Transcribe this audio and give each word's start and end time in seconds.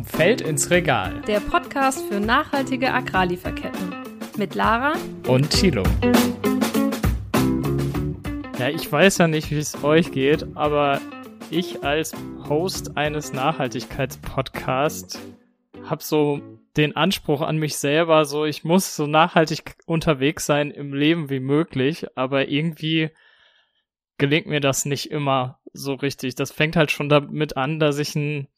Vom 0.00 0.06
Feld 0.06 0.40
ins 0.40 0.70
Regal. 0.70 1.20
Der 1.26 1.40
Podcast 1.40 2.02
für 2.08 2.20
nachhaltige 2.20 2.90
Agrarlieferketten. 2.90 3.94
Mit 4.38 4.54
Lara 4.54 4.94
und 5.28 5.50
Thilo. 5.50 5.82
Ja, 8.58 8.70
ich 8.70 8.90
weiß 8.90 9.18
ja 9.18 9.28
nicht, 9.28 9.50
wie 9.50 9.58
es 9.58 9.84
euch 9.84 10.10
geht, 10.10 10.56
aber 10.56 11.02
ich 11.50 11.84
als 11.84 12.14
Host 12.48 12.96
eines 12.96 13.34
Nachhaltigkeitspodcasts 13.34 15.20
habe 15.84 16.02
so 16.02 16.40
den 16.78 16.96
Anspruch 16.96 17.42
an 17.42 17.58
mich 17.58 17.76
selber, 17.76 18.24
so 18.24 18.46
ich 18.46 18.64
muss 18.64 18.96
so 18.96 19.06
nachhaltig 19.06 19.74
unterwegs 19.84 20.46
sein 20.46 20.70
im 20.70 20.94
Leben 20.94 21.28
wie 21.28 21.40
möglich, 21.40 22.06
aber 22.16 22.48
irgendwie 22.48 23.10
gelingt 24.16 24.46
mir 24.46 24.60
das 24.60 24.86
nicht 24.86 25.10
immer 25.10 25.58
so 25.74 25.92
richtig. 25.92 26.36
Das 26.36 26.52
fängt 26.52 26.76
halt 26.76 26.90
schon 26.90 27.10
damit 27.10 27.58
an, 27.58 27.78
dass 27.78 27.98
ich 27.98 28.16
ein, 28.16 28.48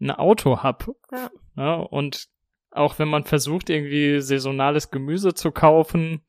ein 0.00 0.10
Auto 0.10 0.62
hab. 0.62 0.90
Ja. 1.12 1.30
ja. 1.56 1.74
Und 1.74 2.28
auch 2.70 2.98
wenn 2.98 3.08
man 3.08 3.24
versucht, 3.24 3.70
irgendwie 3.70 4.20
saisonales 4.20 4.90
Gemüse 4.90 5.34
zu 5.34 5.50
kaufen, 5.50 6.22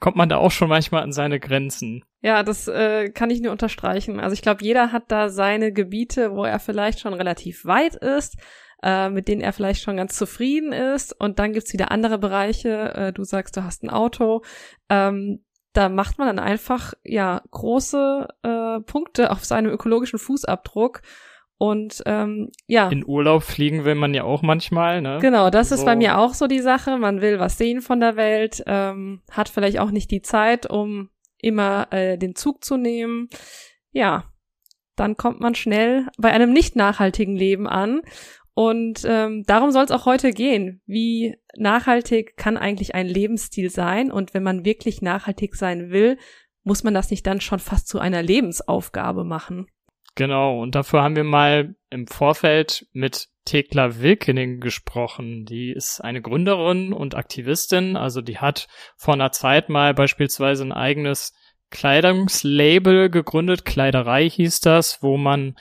kommt 0.00 0.16
man 0.16 0.28
da 0.28 0.36
auch 0.36 0.50
schon 0.50 0.68
manchmal 0.68 1.02
an 1.02 1.12
seine 1.12 1.40
Grenzen. 1.40 2.04
Ja, 2.20 2.42
das 2.42 2.68
äh, 2.68 3.10
kann 3.10 3.30
ich 3.30 3.40
nur 3.40 3.52
unterstreichen. 3.52 4.20
Also 4.20 4.34
ich 4.34 4.42
glaube, 4.42 4.64
jeder 4.64 4.92
hat 4.92 5.10
da 5.10 5.28
seine 5.28 5.72
Gebiete, 5.72 6.32
wo 6.34 6.44
er 6.44 6.58
vielleicht 6.58 7.00
schon 7.00 7.14
relativ 7.14 7.64
weit 7.64 7.94
ist, 7.94 8.36
äh, 8.82 9.08
mit 9.10 9.28
denen 9.28 9.40
er 9.40 9.52
vielleicht 9.52 9.82
schon 9.82 9.96
ganz 9.96 10.16
zufrieden 10.16 10.72
ist. 10.72 11.12
Und 11.18 11.38
dann 11.38 11.52
gibt's 11.52 11.72
wieder 11.72 11.90
andere 11.90 12.18
Bereiche. 12.18 12.94
Äh, 12.94 13.12
du 13.12 13.24
sagst, 13.24 13.56
du 13.56 13.64
hast 13.64 13.82
ein 13.82 13.90
Auto. 13.90 14.42
Ähm, 14.88 15.44
da 15.72 15.88
macht 15.88 16.18
man 16.18 16.26
dann 16.26 16.38
einfach 16.38 16.94
ja 17.04 17.42
große 17.50 18.28
äh, 18.42 18.80
Punkte 18.80 19.30
auf 19.30 19.44
seinem 19.44 19.70
ökologischen 19.70 20.18
Fußabdruck. 20.18 21.02
Und 21.58 22.02
ähm, 22.06 22.50
ja. 22.66 22.88
In 22.88 23.04
Urlaub 23.04 23.42
fliegen 23.42 23.84
will 23.84 23.96
man 23.96 24.14
ja 24.14 24.22
auch 24.22 24.42
manchmal, 24.42 25.02
ne? 25.02 25.18
Genau, 25.20 25.50
das 25.50 25.70
so. 25.70 25.74
ist 25.74 25.84
bei 25.84 25.96
mir 25.96 26.18
auch 26.18 26.34
so 26.34 26.46
die 26.46 26.60
Sache. 26.60 26.98
Man 26.98 27.20
will 27.20 27.40
was 27.40 27.58
sehen 27.58 27.80
von 27.80 27.98
der 27.98 28.16
Welt, 28.16 28.62
ähm, 28.66 29.22
hat 29.30 29.48
vielleicht 29.48 29.80
auch 29.80 29.90
nicht 29.90 30.10
die 30.10 30.22
Zeit, 30.22 30.70
um 30.70 31.10
immer 31.40 31.88
äh, 31.90 32.16
den 32.16 32.36
Zug 32.36 32.64
zu 32.64 32.76
nehmen. 32.76 33.28
Ja, 33.90 34.24
dann 34.94 35.16
kommt 35.16 35.40
man 35.40 35.54
schnell 35.54 36.06
bei 36.16 36.30
einem 36.30 36.52
nicht 36.52 36.76
nachhaltigen 36.76 37.36
Leben 37.36 37.66
an 37.66 38.02
und 38.58 39.04
ähm, 39.04 39.44
darum 39.46 39.70
soll 39.70 39.84
es 39.84 39.92
auch 39.92 40.04
heute 40.04 40.32
gehen. 40.32 40.82
Wie 40.84 41.36
nachhaltig 41.56 42.36
kann 42.36 42.56
eigentlich 42.56 42.92
ein 42.92 43.06
Lebensstil 43.06 43.70
sein? 43.70 44.10
Und 44.10 44.34
wenn 44.34 44.42
man 44.42 44.64
wirklich 44.64 45.00
nachhaltig 45.00 45.54
sein 45.54 45.90
will, 45.90 46.18
muss 46.64 46.82
man 46.82 46.92
das 46.92 47.12
nicht 47.12 47.24
dann 47.24 47.40
schon 47.40 47.60
fast 47.60 47.86
zu 47.86 48.00
einer 48.00 48.20
Lebensaufgabe 48.20 49.22
machen? 49.22 49.68
Genau, 50.18 50.60
und 50.60 50.74
dafür 50.74 51.04
haben 51.04 51.14
wir 51.14 51.22
mal 51.22 51.76
im 51.90 52.08
Vorfeld 52.08 52.88
mit 52.92 53.28
Thekla 53.44 54.00
Wilkening 54.00 54.58
gesprochen. 54.58 55.44
Die 55.44 55.70
ist 55.70 56.00
eine 56.00 56.20
Gründerin 56.20 56.92
und 56.92 57.14
Aktivistin, 57.14 57.96
also 57.96 58.20
die 58.20 58.38
hat 58.38 58.66
vor 58.96 59.14
einer 59.14 59.30
Zeit 59.30 59.68
mal 59.68 59.94
beispielsweise 59.94 60.64
ein 60.64 60.72
eigenes 60.72 61.34
Kleidungslabel 61.70 63.10
gegründet, 63.10 63.64
Kleiderei 63.64 64.28
hieß 64.28 64.58
das, 64.58 65.04
wo 65.04 65.16
man 65.18 65.54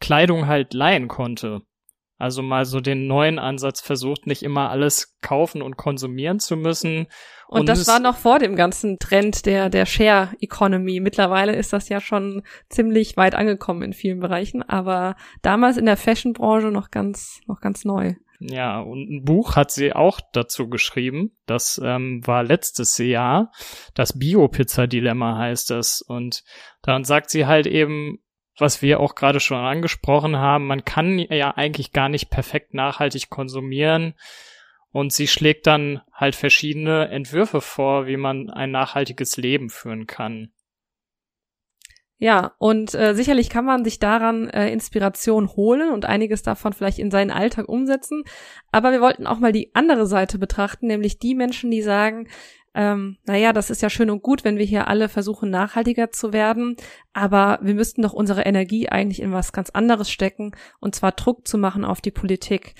Kleidung 0.00 0.48
halt 0.48 0.74
leihen 0.74 1.06
konnte. 1.06 1.60
Also 2.18 2.42
mal 2.42 2.64
so 2.64 2.80
den 2.80 3.06
neuen 3.06 3.38
Ansatz 3.38 3.80
versucht, 3.80 4.26
nicht 4.26 4.42
immer 4.42 4.70
alles 4.70 5.16
kaufen 5.20 5.62
und 5.62 5.76
konsumieren 5.76 6.40
zu 6.40 6.56
müssen. 6.56 7.06
Und, 7.46 7.60
und 7.60 7.68
das 7.68 7.86
war 7.86 8.00
noch 8.00 8.16
vor 8.16 8.40
dem 8.40 8.56
ganzen 8.56 8.98
Trend 8.98 9.46
der, 9.46 9.70
der 9.70 9.86
Share 9.86 10.30
Economy. 10.40 10.98
Mittlerweile 10.98 11.54
ist 11.54 11.72
das 11.72 11.88
ja 11.88 12.00
schon 12.00 12.42
ziemlich 12.68 13.16
weit 13.16 13.36
angekommen 13.36 13.82
in 13.82 13.92
vielen 13.92 14.18
Bereichen, 14.18 14.62
aber 14.62 15.14
damals 15.42 15.76
in 15.76 15.86
der 15.86 15.96
Fashion-Branche 15.96 16.72
noch 16.72 16.90
ganz, 16.90 17.40
noch 17.46 17.60
ganz 17.60 17.84
neu. 17.84 18.14
Ja, 18.40 18.80
und 18.80 19.10
ein 19.10 19.24
Buch 19.24 19.56
hat 19.56 19.70
sie 19.70 19.92
auch 19.92 20.20
dazu 20.32 20.68
geschrieben. 20.68 21.36
Das 21.46 21.80
ähm, 21.82 22.24
war 22.24 22.44
letztes 22.44 22.98
Jahr. 22.98 23.50
Das 23.94 24.16
Bio-Pizza-Dilemma 24.16 25.38
heißt 25.38 25.72
es. 25.72 26.02
Und 26.02 26.44
dann 26.82 27.04
sagt 27.04 27.30
sie 27.30 27.46
halt 27.46 27.66
eben, 27.66 28.20
was 28.58 28.82
wir 28.82 29.00
auch 29.00 29.14
gerade 29.14 29.40
schon 29.40 29.58
angesprochen 29.58 30.36
haben, 30.36 30.66
man 30.66 30.84
kann 30.84 31.18
ja 31.18 31.56
eigentlich 31.56 31.92
gar 31.92 32.08
nicht 32.08 32.30
perfekt 32.30 32.74
nachhaltig 32.74 33.30
konsumieren. 33.30 34.14
Und 34.90 35.12
sie 35.12 35.28
schlägt 35.28 35.66
dann 35.66 36.00
halt 36.12 36.34
verschiedene 36.34 37.08
Entwürfe 37.08 37.60
vor, 37.60 38.06
wie 38.06 38.16
man 38.16 38.50
ein 38.50 38.70
nachhaltiges 38.70 39.36
Leben 39.36 39.68
führen 39.68 40.06
kann. 40.06 40.50
Ja, 42.20 42.52
und 42.58 42.94
äh, 42.94 43.14
sicherlich 43.14 43.48
kann 43.48 43.64
man 43.64 43.84
sich 43.84 44.00
daran 44.00 44.48
äh, 44.48 44.72
Inspiration 44.72 45.50
holen 45.54 45.90
und 45.90 46.04
einiges 46.04 46.42
davon 46.42 46.72
vielleicht 46.72 46.98
in 46.98 47.12
seinen 47.12 47.30
Alltag 47.30 47.68
umsetzen. 47.68 48.24
Aber 48.72 48.90
wir 48.90 49.00
wollten 49.00 49.28
auch 49.28 49.38
mal 49.38 49.52
die 49.52 49.72
andere 49.74 50.04
Seite 50.06 50.36
betrachten, 50.36 50.88
nämlich 50.88 51.20
die 51.20 51.36
Menschen, 51.36 51.70
die 51.70 51.82
sagen, 51.82 52.26
ähm, 52.78 53.16
naja, 53.26 53.52
das 53.52 53.70
ist 53.70 53.82
ja 53.82 53.90
schön 53.90 54.08
und 54.08 54.22
gut, 54.22 54.44
wenn 54.44 54.56
wir 54.56 54.64
hier 54.64 54.86
alle 54.86 55.08
versuchen, 55.08 55.50
nachhaltiger 55.50 56.12
zu 56.12 56.32
werden, 56.32 56.76
aber 57.12 57.58
wir 57.60 57.74
müssten 57.74 58.02
doch 58.02 58.12
unsere 58.12 58.42
Energie 58.42 58.88
eigentlich 58.88 59.20
in 59.20 59.32
was 59.32 59.52
ganz 59.52 59.70
anderes 59.70 60.08
stecken, 60.12 60.52
und 60.78 60.94
zwar 60.94 61.10
Druck 61.10 61.48
zu 61.48 61.58
machen 61.58 61.84
auf 61.84 62.00
die 62.00 62.12
Politik. 62.12 62.76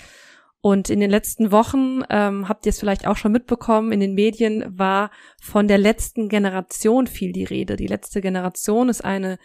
Und 0.61 0.89
in 0.89 1.01
den 1.01 1.09
letzten 1.09 1.51
Wochen, 1.51 2.03
ähm, 2.09 2.47
habt 2.47 2.65
ihr 2.65 2.69
es 2.69 2.79
vielleicht 2.79 3.07
auch 3.07 3.17
schon 3.17 3.33
mitbekommen, 3.33 3.91
in 3.91 3.99
den 3.99 4.13
Medien 4.13 4.63
war 4.69 5.11
von 5.41 5.67
der 5.67 5.77
letzten 5.77 6.29
Generation 6.29 7.05
viel 7.05 7.33
die 7.33 7.43
Rede. 7.43 7.75
Die 7.75 7.87
letzte 7.87 8.21
Generation 8.21 8.87
ist 8.87 9.03
eine 9.03 9.37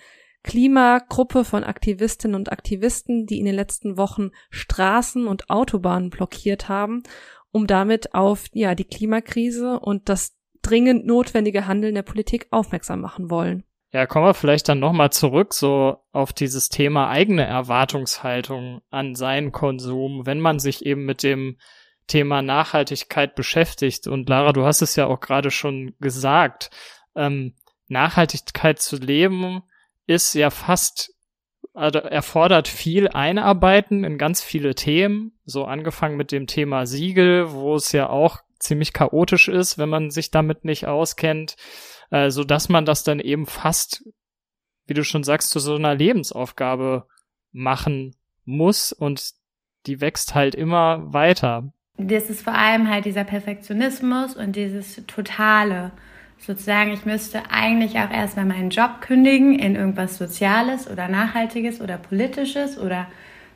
Klimagruppe 0.44 1.44
von 1.44 1.64
Aktivistinnen 1.64 2.36
und 2.36 2.52
Aktivisten, 2.52 3.26
die 3.26 3.40
in 3.40 3.44
den 3.44 3.56
letzten 3.56 3.96
Wochen 3.96 4.30
Straßen 4.50 5.26
und 5.26 5.50
Autobahnen 5.50 6.10
blockiert 6.10 6.68
haben, 6.68 7.02
um 7.50 7.66
damit 7.66 8.14
auf 8.14 8.44
ja 8.52 8.76
die 8.76 8.84
Klimakrise 8.84 9.80
und 9.80 10.08
das 10.08 10.36
dringend 10.64 11.06
notwendige 11.06 11.66
Handeln 11.66 11.94
der 11.94 12.02
Politik 12.02 12.46
aufmerksam 12.50 13.00
machen 13.00 13.30
wollen. 13.30 13.64
Ja, 13.92 14.06
kommen 14.06 14.26
wir 14.26 14.34
vielleicht 14.34 14.68
dann 14.68 14.80
nochmal 14.80 15.10
zurück 15.10 15.54
so 15.54 15.98
auf 16.10 16.32
dieses 16.32 16.68
Thema 16.68 17.08
eigene 17.10 17.44
Erwartungshaltung 17.44 18.80
an 18.90 19.14
seinen 19.14 19.52
Konsum, 19.52 20.26
wenn 20.26 20.40
man 20.40 20.58
sich 20.58 20.84
eben 20.84 21.04
mit 21.04 21.22
dem 21.22 21.58
Thema 22.08 22.42
Nachhaltigkeit 22.42 23.36
beschäftigt. 23.36 24.08
Und 24.08 24.28
Lara, 24.28 24.52
du 24.52 24.64
hast 24.64 24.82
es 24.82 24.96
ja 24.96 25.06
auch 25.06 25.20
gerade 25.20 25.52
schon 25.52 25.94
gesagt, 26.00 26.70
ähm, 27.14 27.54
Nachhaltigkeit 27.86 28.80
zu 28.80 28.96
leben 28.96 29.62
ist 30.06 30.34
ja 30.34 30.50
fast, 30.50 31.14
also 31.72 32.00
erfordert 32.00 32.68
viel 32.68 33.08
Einarbeiten 33.08 34.04
in 34.04 34.18
ganz 34.18 34.42
viele 34.42 34.74
Themen, 34.74 35.38
so 35.44 35.64
angefangen 35.64 36.16
mit 36.16 36.32
dem 36.32 36.46
Thema 36.46 36.86
Siegel, 36.86 37.52
wo 37.52 37.74
es 37.76 37.92
ja 37.92 38.08
auch 38.08 38.43
ziemlich 38.58 38.92
chaotisch 38.92 39.48
ist, 39.48 39.78
wenn 39.78 39.88
man 39.88 40.10
sich 40.10 40.30
damit 40.30 40.64
nicht 40.64 40.86
auskennt, 40.86 41.56
äh, 42.10 42.30
so 42.30 42.44
dass 42.44 42.68
man 42.68 42.84
das 42.84 43.04
dann 43.04 43.20
eben 43.20 43.46
fast, 43.46 44.04
wie 44.86 44.94
du 44.94 45.04
schon 45.04 45.24
sagst, 45.24 45.50
zu 45.50 45.58
so 45.58 45.74
einer 45.74 45.94
Lebensaufgabe 45.94 47.06
machen 47.52 48.14
muss 48.44 48.92
und 48.92 49.32
die 49.86 50.00
wächst 50.00 50.34
halt 50.34 50.54
immer 50.54 51.12
weiter. 51.12 51.72
Das 51.96 52.28
ist 52.28 52.42
vor 52.42 52.54
allem 52.54 52.88
halt 52.90 53.04
dieser 53.04 53.24
Perfektionismus 53.24 54.36
und 54.36 54.56
dieses 54.56 55.04
Totale. 55.06 55.92
Sozusagen, 56.38 56.92
ich 56.92 57.06
müsste 57.06 57.50
eigentlich 57.50 57.98
auch 57.98 58.10
erstmal 58.10 58.44
meinen 58.44 58.70
Job 58.70 59.00
kündigen 59.00 59.58
in 59.58 59.76
irgendwas 59.76 60.18
Soziales 60.18 60.90
oder 60.90 61.08
Nachhaltiges 61.08 61.80
oder 61.80 61.96
Politisches 61.96 62.76
oder 62.76 63.06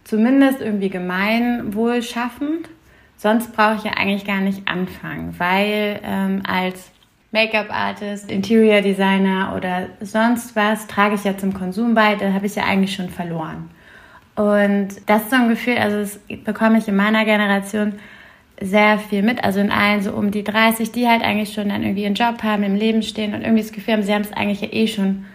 zumindest 0.05 0.61
irgendwie 0.61 0.89
gemeinwohlschaffend 0.89 2.71
sonst 3.19 3.53
brauche 3.53 3.77
ich 3.77 3.85
ja 3.85 3.93
eigentlich 3.93 4.25
gar 4.25 4.41
nicht 4.41 4.67
anfangen, 4.67 5.35
weil 5.39 6.01
ähm, 6.03 6.43
als 6.49 6.91
Make-up-Artist, 7.33 8.31
Interior-Designer 8.31 9.55
oder 9.55 9.89
sonst 10.01 10.57
was 10.57 10.87
trage 10.87 11.17
ich 11.17 11.25
ja 11.25 11.37
zum 11.37 11.53
Konsum 11.53 11.95
bei, 11.95 12.15
da 12.15 12.33
habe 12.33 12.47
ich 12.47 12.55
ja 12.55 12.65
eigentlich 12.65 12.95
schon 12.95 13.11
verloren. 13.11 13.69
Und 14.35 14.89
das 15.07 15.25
ist 15.25 15.31
so 15.31 15.37
ein 15.37 15.49
Gefühl, 15.49 15.77
also 15.77 15.99
das 15.99 16.21
bekomme 16.45 16.79
ich 16.79 16.89
in 16.89 16.97
meiner 16.97 17.25
Generation 17.25 17.95
sehr 18.61 18.99
viel 18.99 19.23
mit, 19.23 19.45
also 19.45 19.61
in 19.61 19.71
allen 19.71 20.01
so 20.01 20.13
um 20.13 20.31
die 20.31 20.45
30, 20.45 20.93
die 20.93 21.09
halt 21.09 21.23
eigentlich 21.23 21.53
schon 21.53 21.69
dann 21.69 21.83
irgendwie 21.83 22.07
einen 22.07 22.15
Job 22.15 22.43
haben, 22.43 22.63
im 22.63 22.75
Leben 22.75 23.03
stehen 23.03 23.35
und 23.35 23.43
irgendwie 23.43 23.63
das 23.63 23.73
Gefühl 23.73 23.95
haben, 23.95 24.03
sie 24.03 24.15
haben 24.15 24.23
es 24.23 24.33
eigentlich 24.33 24.61
ja 24.61 24.73
eh 24.73 24.87
schon 24.87 25.27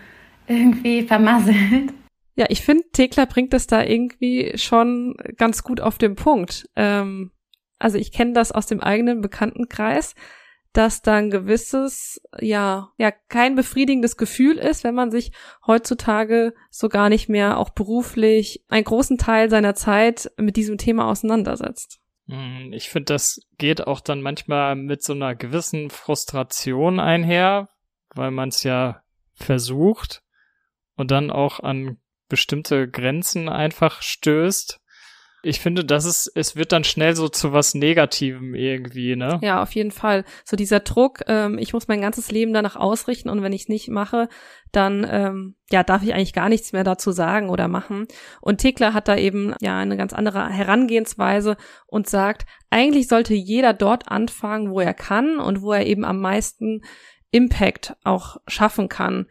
irgendwie 0.47 1.01
vermasselt. 1.07 1.93
Ja, 2.35 2.45
ich 2.49 2.61
finde, 2.61 2.83
Thekla 2.93 3.25
bringt 3.25 3.53
das 3.53 3.67
da 3.67 3.83
irgendwie 3.83 4.53
schon 4.55 5.15
ganz 5.37 5.63
gut 5.63 5.79
auf 5.79 5.97
den 5.97 6.15
Punkt. 6.15 6.67
Ähm, 6.75 7.31
also 7.83 7.97
ich 7.97 8.13
kenne 8.13 8.31
das 8.31 8.53
aus 8.53 8.65
dem 8.65 8.79
eigenen 8.79 9.19
Bekanntenkreis, 9.19 10.15
dass 10.71 11.01
dann 11.01 11.29
gewisses, 11.29 12.21
ja, 12.39 12.89
ja, 12.97 13.11
kein 13.11 13.55
befriedigendes 13.55 14.15
Gefühl 14.15 14.57
ist, 14.57 14.85
wenn 14.85 14.95
man 14.95 15.11
sich 15.11 15.33
heutzutage 15.67 16.53
so 16.71 16.87
gar 16.87 17.09
nicht 17.09 17.27
mehr 17.27 17.57
auch 17.57 17.71
beruflich 17.71 18.63
einen 18.69 18.85
großen 18.85 19.17
Teil 19.17 19.49
seiner 19.49 19.75
Zeit 19.75 20.31
mit 20.37 20.55
diesem 20.55 20.77
Thema 20.77 21.09
auseinandersetzt. 21.09 21.99
Hm, 22.27 22.71
ich 22.71 22.89
finde, 22.89 23.13
das 23.13 23.41
geht 23.57 23.85
auch 23.85 23.99
dann 23.99 24.21
manchmal 24.21 24.77
mit 24.77 25.03
so 25.03 25.11
einer 25.11 25.35
gewissen 25.35 25.89
Frustration 25.89 27.01
einher, 27.01 27.67
weil 28.15 28.31
man 28.31 28.47
es 28.47 28.63
ja 28.63 29.03
versucht 29.33 30.23
und 30.95 31.11
dann 31.11 31.31
auch 31.31 31.59
an 31.59 31.97
bestimmte 32.29 32.89
Grenzen 32.89 33.49
einfach 33.49 34.01
stößt 34.01 34.79
ich 35.43 35.59
finde, 35.59 35.83
das 35.83 36.05
ist, 36.05 36.31
es 36.35 36.55
wird 36.55 36.71
dann 36.71 36.85
schnell 36.85 37.15
so 37.15 37.27
zu 37.27 37.51
was 37.51 37.75
Negativem 37.75 38.55
irgendwie, 38.55 39.17
ne? 39.17 39.39
Ja, 39.41 39.61
auf 39.61 39.73
jeden 39.75 39.91
Fall. 39.91 40.23
So 40.45 40.55
dieser 40.55 40.79
Druck, 40.79 41.19
ähm, 41.27 41.57
ich 41.57 41.73
muss 41.73 41.89
mein 41.89 42.01
ganzes 42.01 42.31
Leben 42.31 42.53
danach 42.53 42.77
ausrichten 42.77 43.29
und 43.29 43.43
wenn 43.43 43.51
ich 43.51 43.63
es 43.63 43.69
nicht 43.69 43.89
mache, 43.89 44.29
dann 44.71 45.05
ähm, 45.09 45.55
ja, 45.69 45.83
darf 45.83 46.01
ich 46.01 46.13
eigentlich 46.13 46.33
gar 46.33 46.47
nichts 46.47 46.71
mehr 46.71 46.85
dazu 46.85 47.11
sagen 47.11 47.49
oder 47.49 47.67
machen. 47.67 48.07
Und 48.39 48.59
Tekla 48.59 48.93
hat 48.93 49.09
da 49.09 49.17
eben 49.17 49.53
ja 49.59 49.77
eine 49.77 49.97
ganz 49.97 50.13
andere 50.13 50.49
Herangehensweise 50.49 51.57
und 51.87 52.09
sagt, 52.09 52.45
eigentlich 52.69 53.09
sollte 53.09 53.33
jeder 53.33 53.73
dort 53.73 54.09
anfangen, 54.09 54.71
wo 54.71 54.79
er 54.79 54.93
kann 54.93 55.39
und 55.39 55.61
wo 55.61 55.73
er 55.73 55.85
eben 55.85 56.05
am 56.05 56.21
meisten 56.21 56.81
Impact 57.31 57.95
auch 58.03 58.37
schaffen 58.47 58.87
kann. 58.87 59.27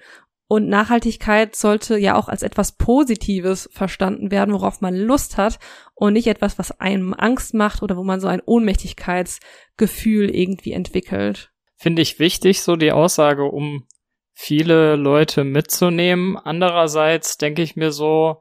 Und 0.53 0.69
Nachhaltigkeit 0.69 1.57
sollte 1.57 1.97
ja 1.97 2.15
auch 2.15 2.29
als 2.29 2.43
etwas 2.43 2.73
Positives 2.73 3.71
verstanden 3.73 4.31
werden, 4.31 4.53
worauf 4.53 4.83
man 4.83 4.95
Lust 4.95 5.39
hat 5.39 5.59
und 5.95 6.13
nicht 6.13 6.27
etwas, 6.27 6.59
was 6.59 6.79
einem 6.79 7.15
Angst 7.15 7.55
macht 7.55 7.83
oder 7.83 7.97
wo 7.97 8.05
man 8.05 8.21
so 8.21 8.29
ein 8.29 8.43
Ohnmächtigkeitsgefühl 8.45 10.29
irgendwie 10.29 10.73
entwickelt. 10.73 11.53
Finde 11.77 12.03
ich 12.03 12.19
wichtig, 12.19 12.61
so 12.61 12.77
die 12.77 12.93
Aussage, 12.93 13.45
um 13.45 13.87
viele 14.35 14.97
Leute 14.97 15.45
mitzunehmen. 15.45 16.37
Andererseits 16.37 17.39
denke 17.39 17.63
ich 17.63 17.75
mir 17.75 17.91
so, 17.91 18.39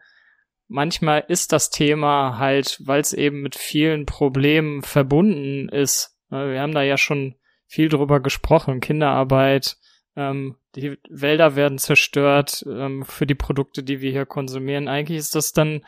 manchmal 0.68 1.24
ist 1.30 1.54
das 1.54 1.70
Thema 1.70 2.38
halt, 2.38 2.82
weil 2.84 3.00
es 3.00 3.14
eben 3.14 3.42
mit 3.42 3.56
vielen 3.56 4.06
Problemen 4.06 4.82
verbunden 4.82 5.70
ist. 5.70 6.18
Wir 6.28 6.60
haben 6.60 6.74
da 6.74 6.82
ja 6.82 6.98
schon 6.98 7.36
viel 7.68 7.88
drüber 7.88 8.20
gesprochen, 8.20 8.82
Kinderarbeit, 8.82 9.78
ähm, 10.16 10.56
die 10.76 10.98
Wälder 11.10 11.56
werden 11.56 11.78
zerstört 11.78 12.66
ähm, 12.68 13.04
für 13.06 13.26
die 13.26 13.36
Produkte, 13.36 13.84
die 13.84 14.02
wir 14.02 14.12
hier 14.12 14.26
konsumieren. 14.26 14.88
Eigentlich 14.88 15.18
ist 15.18 15.36
das 15.36 15.54
dann 15.54 15.86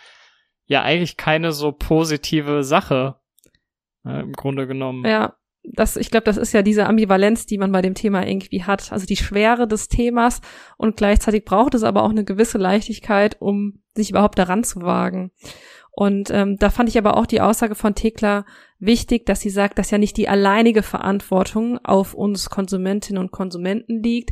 ja 0.65 0.81
eigentlich 0.81 1.17
keine 1.17 1.51
so 1.51 1.71
positive 1.71 2.63
Sache 2.63 3.15
äh, 4.05 4.21
im 4.21 4.33
Grunde 4.33 4.67
genommen. 4.67 5.05
Ja, 5.05 5.35
das, 5.63 5.95
ich 5.95 6.11
glaube, 6.11 6.25
das 6.25 6.37
ist 6.37 6.53
ja 6.53 6.61
diese 6.61 6.85
Ambivalenz, 6.87 7.45
die 7.45 7.57
man 7.57 7.71
bei 7.71 7.81
dem 7.81 7.93
Thema 7.93 8.27
irgendwie 8.27 8.63
hat. 8.63 8.91
Also 8.91 9.05
die 9.05 9.15
Schwere 9.15 9.67
des 9.67 9.87
Themas 9.87 10.41
und 10.77 10.97
gleichzeitig 10.97 11.45
braucht 11.45 11.73
es 11.73 11.83
aber 11.83 12.03
auch 12.03 12.09
eine 12.09 12.25
gewisse 12.25 12.57
Leichtigkeit, 12.57 13.37
um 13.39 13.81
sich 13.95 14.09
überhaupt 14.09 14.37
daran 14.37 14.63
zu 14.63 14.81
wagen. 14.81 15.31
Und 15.95 16.31
ähm, 16.31 16.57
da 16.57 16.71
fand 16.71 16.89
ich 16.89 16.97
aber 16.97 17.17
auch 17.17 17.27
die 17.27 17.41
Aussage 17.41 17.75
von 17.75 17.93
Thekla 17.93 18.45
wichtig, 18.79 19.27
dass 19.27 19.41
sie 19.41 19.51
sagt, 19.51 19.77
dass 19.77 19.91
ja 19.91 19.99
nicht 19.99 20.17
die 20.17 20.27
alleinige 20.27 20.81
Verantwortung 20.81 21.77
auf 21.83 22.15
uns 22.15 22.49
Konsumentinnen 22.49 23.21
und 23.21 23.31
Konsumenten 23.31 24.01
liegt, 24.01 24.31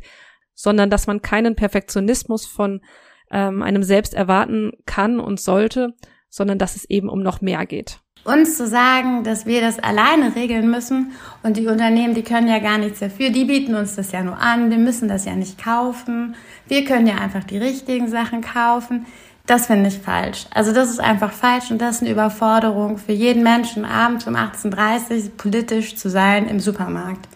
sondern 0.56 0.90
dass 0.90 1.06
man 1.06 1.22
keinen 1.22 1.56
Perfektionismus 1.56 2.48
von 2.48 2.81
ähm, 3.30 3.62
einem 3.62 3.84
selbst 3.84 4.16
erwarten 4.16 4.72
kann 4.86 5.19
und 5.19 5.40
sollte, 5.40 5.94
sondern 6.30 6.58
dass 6.58 6.75
es 6.75 6.90
eben 6.90 7.10
um 7.10 7.22
noch 7.22 7.42
mehr 7.42 7.66
geht. 7.68 8.00
Uns 8.24 8.56
zu 8.56 8.68
sagen, 8.68 9.24
dass 9.24 9.48
wir 9.48 9.62
das 9.62 9.80
alleine 9.80 10.36
regeln 10.36 10.69
müssen 10.69 11.13
und 11.42 11.58
die 11.58 11.66
Unternehmen, 11.66 12.13
die 12.13 12.24
können 12.24 12.48
ja 12.48 12.60
gar 12.60 12.78
nichts 12.78 13.00
dafür, 13.00 13.31
die 13.31 13.46
bieten 13.46 13.74
uns 13.74 13.96
das 13.96 14.12
ja 14.12 14.22
nur 14.24 14.38
an, 14.38 14.69
wir 14.69 14.78
müssen 14.78 15.08
das 15.08 15.25
ja 15.25 15.36
nicht 15.36 15.63
kaufen, 15.63 16.36
wir 16.68 16.86
können 16.86 17.08
ja 17.08 17.16
einfach 17.16 17.44
die 17.44 17.58
richtigen 17.58 18.08
Sachen 18.08 18.42
kaufen. 18.42 19.08
Das 19.51 19.65
finde 19.65 19.89
ich 19.89 19.98
falsch. 19.98 20.45
Also 20.53 20.74
das 20.74 20.89
ist 20.89 21.01
einfach 21.01 21.33
falsch 21.33 21.71
und 21.71 21.81
das 21.81 21.98
ist 21.98 22.03
eine 22.03 22.12
Überforderung 22.12 22.98
für 22.98 23.12
jeden 23.12 23.44
Menschen, 23.44 23.83
abends 23.83 24.25
um 24.25 24.33
18.30 24.33 25.25
Uhr 25.25 25.31
politisch 25.36 25.98
zu 25.98 26.09
sein 26.09 26.48
im 26.48 26.62
Supermarkt. 26.62 27.27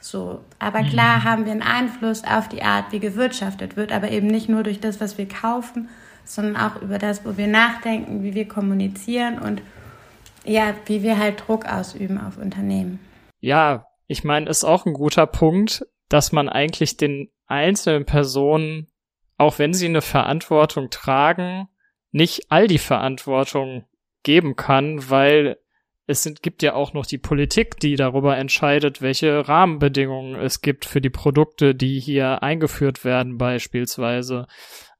So. 0.00 0.40
Aber 0.58 0.82
klar 0.82 1.18
mhm. 1.18 1.24
haben 1.24 1.44
wir 1.44 1.52
einen 1.52 1.62
Einfluss 1.62 2.24
auf 2.24 2.48
die 2.48 2.64
Art, 2.64 2.86
wie 2.90 2.98
gewirtschaftet 2.98 3.76
wird, 3.76 3.92
aber 3.92 4.10
eben 4.10 4.26
nicht 4.26 4.48
nur 4.48 4.64
durch 4.64 4.80
das, 4.80 5.00
was 5.00 5.16
wir 5.16 5.28
kaufen, 5.28 5.88
sondern 6.24 6.56
auch 6.56 6.82
über 6.82 6.98
das, 6.98 7.24
wo 7.24 7.36
wir 7.36 7.46
nachdenken, 7.46 8.24
wie 8.24 8.34
wir 8.34 8.48
kommunizieren 8.48 9.38
und 9.38 9.62
ja, 10.44 10.74
wie 10.86 11.04
wir 11.04 11.20
halt 11.20 11.44
Druck 11.46 11.66
ausüben 11.66 12.20
auf 12.20 12.36
Unternehmen. 12.36 12.98
Ja, 13.38 13.86
ich 14.08 14.24
meine, 14.24 14.50
ist 14.50 14.64
auch 14.64 14.86
ein 14.86 14.94
guter 14.94 15.28
Punkt, 15.28 15.86
dass 16.08 16.32
man 16.32 16.48
eigentlich 16.48 16.96
den 16.96 17.28
einzelnen 17.46 18.06
Personen 18.06 18.88
auch 19.40 19.58
wenn 19.58 19.72
sie 19.72 19.86
eine 19.86 20.02
Verantwortung 20.02 20.90
tragen, 20.90 21.68
nicht 22.12 22.50
all 22.50 22.66
die 22.66 22.78
Verantwortung 22.78 23.86
geben 24.22 24.54
kann, 24.54 25.08
weil 25.08 25.56
es 26.06 26.22
sind, 26.22 26.42
gibt 26.42 26.62
ja 26.62 26.74
auch 26.74 26.92
noch 26.92 27.06
die 27.06 27.18
Politik, 27.18 27.80
die 27.80 27.96
darüber 27.96 28.36
entscheidet, 28.36 29.00
welche 29.00 29.48
Rahmenbedingungen 29.48 30.34
es 30.34 30.60
gibt 30.60 30.84
für 30.84 31.00
die 31.00 31.08
Produkte, 31.08 31.74
die 31.74 32.00
hier 32.00 32.42
eingeführt 32.42 33.04
werden 33.04 33.38
beispielsweise. 33.38 34.46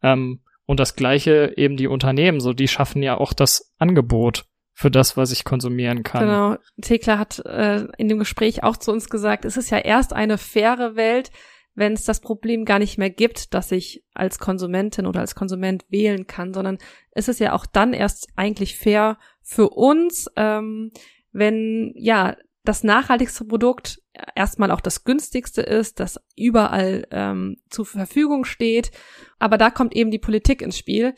Ähm, 0.03 0.41
und 0.65 0.81
das 0.81 0.97
gleiche 0.97 1.53
eben 1.57 1.77
die 1.77 1.89
Unternehmen, 1.89 2.41
so 2.41 2.55
die 2.55 2.69
schaffen 2.69 3.03
ja 3.03 3.19
auch 3.19 3.35
das 3.35 3.75
Angebot 3.79 4.47
für 4.73 4.91
das, 4.91 5.19
was 5.19 5.33
ich 5.33 5.45
konsumieren 5.45 6.03
kann. 6.03 6.25
Genau. 6.25 6.57
Thekla 6.81 7.19
hat 7.19 7.41
äh, 7.45 7.89
in 7.99 8.09
dem 8.09 8.19
Gespräch 8.19 8.63
auch 8.63 8.79
zu 8.79 8.91
uns 8.91 9.11
gesagt, 9.11 9.45
es 9.45 9.59
ist 9.59 9.69
ja 9.69 9.79
erst 9.79 10.15
eine 10.15 10.39
faire 10.39 10.97
Welt, 10.97 11.31
wenn 11.81 11.95
es 11.95 12.05
das 12.05 12.21
Problem 12.21 12.67
gar 12.67 12.79
nicht 12.79 12.99
mehr 12.99 13.09
gibt, 13.09 13.55
dass 13.55 13.73
ich 13.73 14.05
als 14.13 14.39
Konsumentin 14.39 15.07
oder 15.07 15.21
als 15.21 15.35
Konsument 15.35 15.87
wählen 15.89 16.27
kann, 16.27 16.53
sondern 16.53 16.77
es 17.11 17.27
ist 17.27 17.41
ja 17.41 17.55
auch 17.55 17.65
dann 17.65 17.95
erst 17.95 18.29
eigentlich 18.37 18.77
fair 18.77 19.19
für 19.43 19.71
uns, 19.71 20.31
ähm, 20.37 20.93
wenn 21.33 21.95
ja 21.97 22.37
das 22.65 22.85
nachhaltigste 22.85 23.47
Produkt 23.47 24.03
erstmal 24.37 24.71
auch 24.71 24.83
das 24.83 25.05
günstigste 25.05 25.63
ist, 25.63 26.01
das 26.01 26.21
überall 26.37 27.07
ähm, 27.13 27.57
zur 27.71 27.87
Verfügung 27.87 28.45
steht. 28.45 28.91
Aber 29.39 29.57
da 29.57 29.71
kommt 29.71 29.97
eben 29.97 30.11
die 30.11 30.19
Politik 30.19 30.61
ins 30.61 30.77
Spiel. 30.77 31.15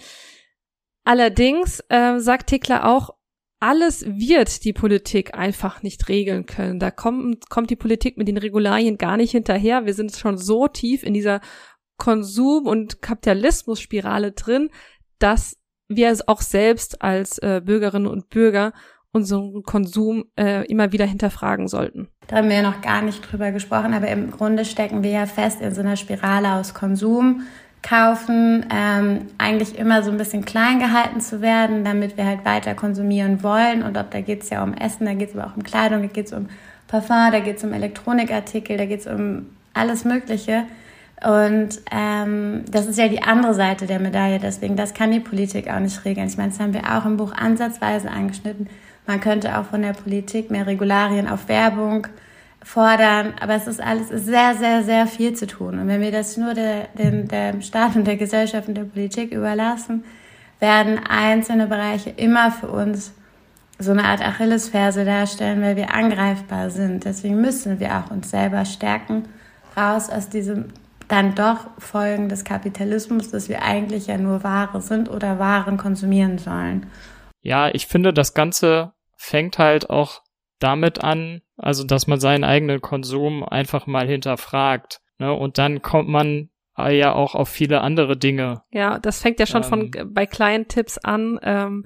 Allerdings 1.03 1.83
äh, 1.89 2.21
sagt 2.21 2.51
Tekla 2.51 2.85
auch, 2.85 3.17
alles 3.63 4.05
wird 4.05 4.65
die 4.65 4.73
Politik 4.73 5.39
einfach 5.39 5.85
nicht 5.85 6.09
regeln 6.09 6.47
können. 6.47 6.81
Da 6.81 6.91
kommt, 6.91 7.49
kommt 7.49 7.71
die 7.71 7.77
Politik 7.77 8.17
mit 8.17 8.27
den 8.27 8.37
Regularien 8.37 8.99
gar 8.99 9.17
nicht 9.17 9.31
hinterher. 9.31 9.87
Wir 9.87 9.95
sind 9.95 10.17
schon 10.17 10.37
so 10.37 10.67
tief 10.67 11.05
in 11.05 11.15
dieser 11.15 11.41
Konsum- 11.97 12.67
und 12.67 13.03
Kapitalismusspirale 13.03 14.33
drin, 14.33 14.69
dass 15.21 15.57
wir 15.87 16.11
es 16.11 16.27
auch 16.27 16.41
selbst 16.41 17.03
als 17.03 17.39
äh, 17.39 17.63
Bürgerinnen 17.65 18.09
und 18.09 18.31
Bürger 18.31 18.73
unseren 19.13 19.63
Konsum 19.63 20.25
äh, 20.37 20.67
immer 20.67 20.91
wieder 20.91 21.07
hinterfragen 21.07 21.69
sollten. 21.69 22.09
Da 22.27 22.37
haben 22.37 22.49
wir 22.49 22.57
ja 22.57 22.63
noch 22.63 22.81
gar 22.81 23.03
nicht 23.03 23.21
drüber 23.31 23.53
gesprochen, 23.53 23.95
aber 23.95 24.09
im 24.09 24.33
Grunde 24.33 24.65
stecken 24.65 25.05
wir 25.05 25.11
ja 25.11 25.27
fest 25.27 25.61
in 25.61 25.73
so 25.73 25.83
einer 25.83 25.97
Spirale 25.97 26.55
aus 26.55 26.75
Konsum, 26.75 27.43
kaufen, 27.83 28.65
ähm, 28.73 29.27
eigentlich 29.39 29.77
immer 29.79 30.03
so 30.03 30.11
ein 30.11 30.17
bisschen 30.17 30.45
klein 30.45 30.79
gehalten 30.79 31.21
zu 31.21 31.41
werden, 31.41 31.85
damit 31.85 32.17
wir 32.17 32.25
halt 32.27 32.45
weiter 32.45 32.75
konsumieren 32.75 33.43
wollen. 33.43 33.83
Und 33.83 33.97
ob 33.97 34.11
da 34.11 34.21
geht 34.21 34.43
es 34.43 34.51
ja 34.51 34.63
um 34.63 34.75
Essen, 34.75 35.05
da 35.05 35.15
geht 35.15 35.31
es 35.31 35.37
aber 35.37 35.49
auch 35.49 35.57
um 35.57 35.65
Kleidung, 35.65 36.03
da 36.03 36.09
geht 36.09 36.27
es 36.27 36.33
um 36.33 36.49
Parfum, 36.87 37.33
da 37.33 37.41
geht 37.41 37.57
es 37.57 37.65
um 37.65 37.73
Elektronikartikel, 37.73 38.77
da 38.77 38.87
geht 38.87 39.01
es 39.01 39.07
um 39.07 39.47
alles 39.75 40.05
Mögliche. 40.05 40.65
Und 41.25 41.81
ähm, 41.93 42.65
das 42.71 42.87
ist 42.87 42.99
ja 42.99 43.09
die 43.09 43.23
andere 43.23 43.55
Seite 43.55 43.87
der 43.87 44.01
Medaille, 44.01 44.39
deswegen 44.41 44.77
das 44.77 44.93
kann 44.93 45.13
die 45.13 45.21
Politik 45.21 45.71
auch 45.71 45.79
nicht 45.79 46.05
regeln. 46.05 46.27
Ich 46.27 46.37
meine, 46.37 46.51
das 46.51 46.61
haben 46.61 46.75
wir 46.75 46.97
auch 46.97 47.05
im 47.05 47.17
Buch 47.17 47.33
ansatzweise 47.33 48.11
angeschnitten. 48.11 48.69
Man 49.07 49.21
könnte 49.21 49.59
auch 49.59 49.65
von 49.67 49.83
der 49.83 49.93
Politik 49.93 50.51
mehr 50.51 50.67
Regularien 50.67 51.29
auf 51.29 51.49
Werbung 51.49 52.07
fordern, 52.65 53.35
aber 53.41 53.55
es 53.55 53.67
ist 53.67 53.81
alles 53.81 54.09
sehr, 54.09 54.55
sehr, 54.55 54.83
sehr 54.85 55.07
viel 55.07 55.35
zu 55.35 55.47
tun. 55.47 55.79
Und 55.79 55.89
wenn 55.89 56.01
wir 56.01 56.13
das 56.13 56.37
nur 56.37 56.55
der, 56.55 56.89
dem, 56.99 57.29
dem 57.29 57.63
Staat 57.63 57.97
und 57.97 58.07
der 58.07 58.17
Gesellschaft 58.17 58.69
und 58.69 58.75
der 58.75 58.85
Politik 58.85 59.33
überlassen, 59.33 60.05
werden 60.61 61.01
einzelne 61.09 61.67
Bereiche 61.67 62.11
immer 62.11 62.53
für 62.53 62.69
uns 62.69 63.13
so 63.79 63.91
eine 63.91 64.05
Art 64.05 64.21
Achillesferse 64.21 65.05
darstellen, 65.05 65.61
weil 65.61 65.77
wir 65.77 65.93
angreifbar 65.93 66.71
sind. 66.71 67.05
Deswegen 67.05 67.41
müssen 67.41 67.81
wir 67.81 67.97
auch 67.97 68.11
uns 68.11 68.31
selber 68.31 68.65
stärken, 68.65 69.25
raus 69.77 70.09
aus 70.09 70.29
diesem 70.29 70.67
dann 71.09 71.35
doch 71.35 71.67
Folgen 71.79 72.29
des 72.29 72.45
Kapitalismus, 72.45 73.31
dass 73.31 73.49
wir 73.49 73.63
eigentlich 73.63 74.07
ja 74.07 74.17
nur 74.17 74.45
Ware 74.45 74.81
sind 74.81 75.11
oder 75.11 75.39
Waren 75.39 75.77
konsumieren 75.77 76.39
sollen. 76.39 76.87
Ja, 77.43 77.69
ich 77.69 77.87
finde, 77.87 78.13
das 78.13 78.35
Ganze 78.35 78.93
fängt 79.17 79.59
halt 79.59 79.91
auch 79.91 80.23
damit 80.63 81.03
an, 81.03 81.43
also 81.57 81.85
dass 81.85 82.07
man 82.07 82.21
seinen 82.21 82.45
eigenen 82.45 82.81
Konsum 82.81 83.45
einfach 83.45 83.87
mal 83.87 84.07
hinterfragt. 84.07 85.01
Ne? 85.19 85.33
Und 85.33 85.59
dann 85.59 85.83
kommt 85.83 86.09
man 86.09 86.51
ja 86.77 87.13
auch 87.13 87.35
auf 87.35 87.49
viele 87.49 87.83
andere 87.83 88.17
Dinge. 88.17 88.63
Ja, 88.71 88.99
das 88.99 89.21
fängt 89.21 89.39
ja 89.39 89.47
schon 89.47 89.63
ähm, 89.63 89.69
von 89.69 89.91
bei 90.13 90.27
kleinen 90.27 90.69
Tipps 90.69 90.99
an. 90.99 91.39
Ähm, 91.43 91.85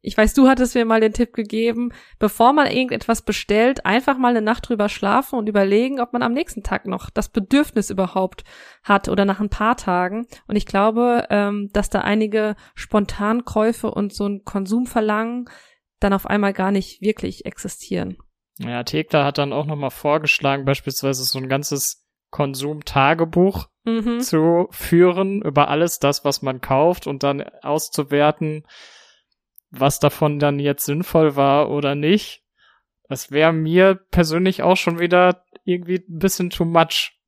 ich 0.00 0.16
weiß, 0.16 0.32
du 0.34 0.48
hattest 0.48 0.74
mir 0.74 0.84
mal 0.84 1.00
den 1.00 1.12
Tipp 1.12 1.32
gegeben, 1.32 1.90
bevor 2.20 2.52
man 2.52 2.68
irgendetwas 2.68 3.22
bestellt, 3.22 3.84
einfach 3.84 4.16
mal 4.16 4.28
eine 4.28 4.42
Nacht 4.42 4.68
drüber 4.68 4.88
schlafen 4.88 5.38
und 5.38 5.48
überlegen, 5.48 6.00
ob 6.00 6.12
man 6.12 6.22
am 6.22 6.32
nächsten 6.32 6.62
Tag 6.62 6.86
noch 6.86 7.10
das 7.10 7.28
Bedürfnis 7.28 7.90
überhaupt 7.90 8.44
hat 8.84 9.08
oder 9.08 9.24
nach 9.24 9.40
ein 9.40 9.50
paar 9.50 9.76
Tagen. 9.76 10.26
Und 10.46 10.54
ich 10.54 10.66
glaube, 10.66 11.26
ähm, 11.30 11.70
dass 11.72 11.90
da 11.90 12.02
einige 12.02 12.54
Spontankäufe 12.74 13.90
und 13.90 14.14
so 14.14 14.26
ein 14.26 14.44
Konsumverlangen 14.44 15.50
dann 16.00 16.12
auf 16.12 16.26
einmal 16.26 16.52
gar 16.52 16.70
nicht 16.70 17.00
wirklich 17.00 17.46
existieren. 17.46 18.18
Ja, 18.58 18.82
Tekla 18.82 19.24
hat 19.24 19.38
dann 19.38 19.52
auch 19.52 19.66
nochmal 19.66 19.90
vorgeschlagen, 19.90 20.64
beispielsweise 20.64 21.24
so 21.24 21.38
ein 21.38 21.48
ganzes 21.48 22.04
Konsumtagebuch 22.30 23.68
mhm. 23.84 24.20
zu 24.20 24.68
führen 24.70 25.42
über 25.42 25.68
alles 25.68 25.98
das, 25.98 26.24
was 26.24 26.42
man 26.42 26.60
kauft 26.60 27.06
und 27.06 27.22
dann 27.22 27.42
auszuwerten, 27.62 28.66
was 29.70 30.00
davon 30.00 30.38
dann 30.38 30.58
jetzt 30.58 30.84
sinnvoll 30.84 31.36
war 31.36 31.70
oder 31.70 31.94
nicht, 31.94 32.42
das 33.08 33.30
wäre 33.30 33.52
mir 33.52 33.94
persönlich 34.10 34.62
auch 34.62 34.76
schon 34.76 34.98
wieder 34.98 35.44
irgendwie 35.64 36.04
ein 36.08 36.18
bisschen 36.18 36.50
too 36.50 36.64
much. 36.64 37.18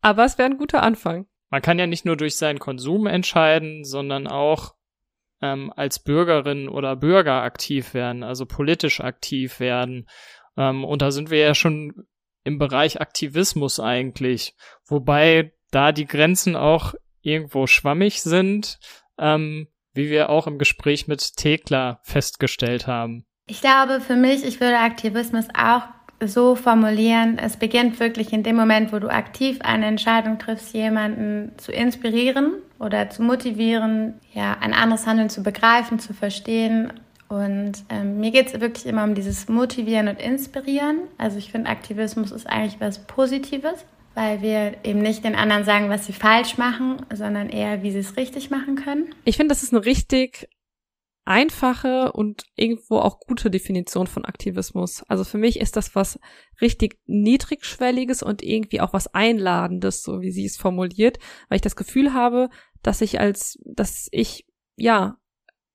Aber 0.00 0.24
es 0.24 0.38
wäre 0.38 0.50
ein 0.50 0.58
guter 0.58 0.82
Anfang. 0.82 1.26
Man 1.48 1.62
kann 1.62 1.78
ja 1.78 1.86
nicht 1.86 2.04
nur 2.04 2.16
durch 2.16 2.36
seinen 2.36 2.58
Konsum 2.58 3.06
entscheiden, 3.06 3.84
sondern 3.84 4.26
auch 4.26 4.74
ähm, 5.42 5.72
als 5.74 6.02
Bürgerin 6.02 6.68
oder 6.68 6.96
Bürger 6.96 7.42
aktiv 7.42 7.94
werden, 7.94 8.22
also 8.22 8.46
politisch 8.46 9.00
aktiv 9.00 9.60
werden. 9.60 10.08
Ähm, 10.56 10.84
und 10.84 11.02
da 11.02 11.10
sind 11.10 11.30
wir 11.30 11.38
ja 11.38 11.54
schon 11.54 12.06
im 12.44 12.58
Bereich 12.58 13.00
Aktivismus 13.00 13.80
eigentlich, 13.80 14.54
wobei 14.86 15.52
da 15.70 15.92
die 15.92 16.06
Grenzen 16.06 16.56
auch 16.56 16.94
irgendwo 17.20 17.66
schwammig 17.66 18.22
sind, 18.22 18.78
ähm, 19.18 19.68
wie 19.92 20.10
wir 20.10 20.30
auch 20.30 20.46
im 20.46 20.58
Gespräch 20.58 21.08
mit 21.08 21.36
Thekla 21.36 22.00
festgestellt 22.02 22.86
haben. 22.86 23.26
Ich 23.48 23.60
glaube, 23.60 24.00
für 24.00 24.16
mich, 24.16 24.44
ich 24.44 24.60
würde 24.60 24.78
Aktivismus 24.78 25.46
auch 25.56 25.82
so 26.20 26.54
formulieren, 26.54 27.38
es 27.38 27.56
beginnt 27.56 28.00
wirklich 28.00 28.32
in 28.32 28.42
dem 28.42 28.56
Moment, 28.56 28.92
wo 28.92 28.98
du 28.98 29.08
aktiv 29.08 29.58
eine 29.62 29.86
Entscheidung 29.86 30.38
triffst, 30.38 30.72
jemanden 30.72 31.58
zu 31.58 31.72
inspirieren 31.72 32.62
oder 32.78 33.10
zu 33.10 33.22
motivieren, 33.22 34.14
ja, 34.32 34.56
ein 34.60 34.74
anderes 34.74 35.06
Handeln 35.06 35.30
zu 35.30 35.42
begreifen, 35.42 35.98
zu 35.98 36.14
verstehen. 36.14 36.92
Und 37.28 37.72
ähm, 37.88 38.20
mir 38.20 38.30
geht 38.30 38.48
es 38.48 38.60
wirklich 38.60 38.86
immer 38.86 39.04
um 39.04 39.14
dieses 39.14 39.48
Motivieren 39.48 40.08
und 40.08 40.20
Inspirieren. 40.20 40.98
Also 41.18 41.38
ich 41.38 41.50
finde, 41.50 41.70
Aktivismus 41.70 42.30
ist 42.30 42.46
eigentlich 42.46 42.80
was 42.80 43.00
Positives, 43.06 43.84
weil 44.14 44.42
wir 44.42 44.74
eben 44.84 45.00
nicht 45.00 45.24
den 45.24 45.34
anderen 45.34 45.64
sagen, 45.64 45.90
was 45.90 46.06
sie 46.06 46.12
falsch 46.12 46.56
machen, 46.56 46.96
sondern 47.12 47.48
eher, 47.48 47.82
wie 47.82 47.90
sie 47.90 47.98
es 47.98 48.16
richtig 48.16 48.50
machen 48.50 48.76
können. 48.76 49.06
Ich 49.24 49.36
finde, 49.36 49.48
das 49.48 49.62
ist 49.62 49.74
eine 49.74 49.84
richtig 49.84 50.48
einfache 51.26 52.12
und 52.12 52.44
irgendwo 52.54 52.98
auch 52.98 53.20
gute 53.20 53.50
Definition 53.50 54.06
von 54.06 54.24
Aktivismus. 54.24 55.02
Also 55.08 55.24
für 55.24 55.38
mich 55.38 55.60
ist 55.60 55.76
das 55.76 55.94
was 55.94 56.18
richtig 56.60 56.98
niedrigschwelliges 57.06 58.22
und 58.22 58.42
irgendwie 58.42 58.80
auch 58.80 58.92
was 58.92 59.12
einladendes, 59.12 60.02
so 60.02 60.20
wie 60.20 60.30
sie 60.30 60.46
es 60.46 60.56
formuliert, 60.56 61.18
weil 61.48 61.56
ich 61.56 61.62
das 61.62 61.76
Gefühl 61.76 62.14
habe, 62.14 62.48
dass 62.82 63.00
ich 63.00 63.18
als, 63.18 63.58
dass 63.64 64.08
ich, 64.12 64.46
ja, 64.76 65.18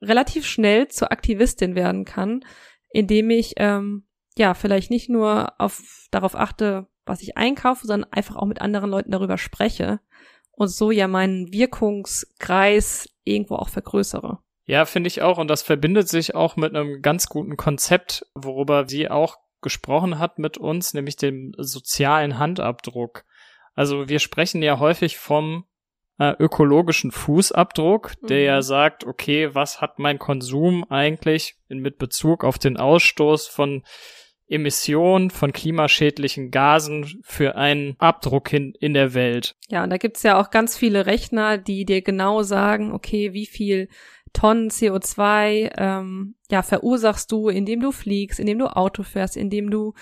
relativ 0.02 0.46
schnell 0.46 0.88
zur 0.88 1.12
Aktivistin 1.12 1.76
werden 1.76 2.06
kann, 2.06 2.46
indem 2.90 3.30
ich, 3.30 3.54
ähm, 3.58 4.08
ja, 4.38 4.54
vielleicht 4.54 4.90
nicht 4.90 5.10
nur 5.10 5.60
auf, 5.60 6.08
darauf 6.12 6.36
achte, 6.36 6.88
was 7.06 7.22
ich 7.22 7.38
einkaufe, 7.38 7.86
sondern 7.86 8.12
einfach 8.12 8.38
auch 8.38 8.46
mit 8.46 8.62
anderen 8.62 8.90
Leuten 8.90 9.12
darüber 9.12 9.38
spreche 9.38 10.00
und 10.52 10.70
so 10.70 10.92
ja 10.92 11.08
meinen 11.08 11.52
Wirkungskreis 11.52 13.10
irgendwo 13.24 13.56
auch 13.56 13.70
vergrößere. 13.70 14.40
Ja, 14.66 14.86
finde 14.86 15.08
ich 15.08 15.22
auch. 15.22 15.38
Und 15.38 15.48
das 15.48 15.64
verbindet 15.64 16.08
sich 16.08 16.36
auch 16.36 16.56
mit 16.56 16.76
einem 16.76 17.02
ganz 17.02 17.28
guten 17.28 17.58
Konzept, 17.58 18.26
worüber 18.36 18.88
sie 18.88 19.10
auch 19.10 19.38
gesprochen 19.62 20.20
hat 20.20 20.40
mit 20.40 20.58
uns, 20.58 20.94
nämlich 20.94 21.16
dem 21.16 21.54
sozialen 21.58 22.40
Handabdruck. 22.40 23.26
Also 23.74 24.10
wir 24.10 24.20
sprechen 24.20 24.62
ja 24.62 24.80
häufig 24.80 25.18
vom 25.18 25.66
äh, 26.20 26.36
ökologischen 26.40 27.12
Fußabdruck, 27.12 28.14
der 28.28 28.40
mhm. 28.40 28.46
ja 28.46 28.62
sagt, 28.62 29.06
okay, 29.06 29.54
was 29.56 29.82
hat 29.82 30.00
mein 30.00 30.20
Konsum 30.20 30.84
eigentlich 30.90 31.56
in, 31.68 31.80
mit 31.80 31.98
Bezug 31.98 32.44
auf 32.44 32.60
den 32.60 32.78
Ausstoß 32.78 33.48
von 33.48 33.84
Emissionen 34.52 35.30
von 35.30 35.54
klimaschädlichen 35.54 36.52
Gasen 36.52 37.22
für 37.24 37.56
einen 37.56 37.96
Abdruck 38.00 38.52
in, 38.52 38.74
in 38.80 38.94
der 38.94 39.14
Welt. 39.14 39.56
Ja, 39.70 39.84
und 39.84 39.90
da 39.90 39.98
gibt's 39.98 40.24
ja 40.24 40.40
auch 40.40 40.50
ganz 40.50 40.78
viele 40.78 41.06
Rechner, 41.06 41.58
die 41.58 41.86
dir 41.86 42.02
genau 42.02 42.44
sagen, 42.44 42.92
okay, 42.92 43.32
wie 43.32 43.46
viel 43.46 43.88
Tonnen 44.34 44.70
CO2 44.70 45.72
ähm, 45.78 46.36
ja 46.50 46.62
verursachst 46.62 47.32
du, 47.32 47.50
indem 47.50 47.82
du 47.82 47.92
fliegst, 47.92 48.40
indem 48.40 48.60
du 48.60 48.76
Auto 48.76 49.04
fährst, 49.04 49.38
indem 49.38 49.70
du 49.70 49.94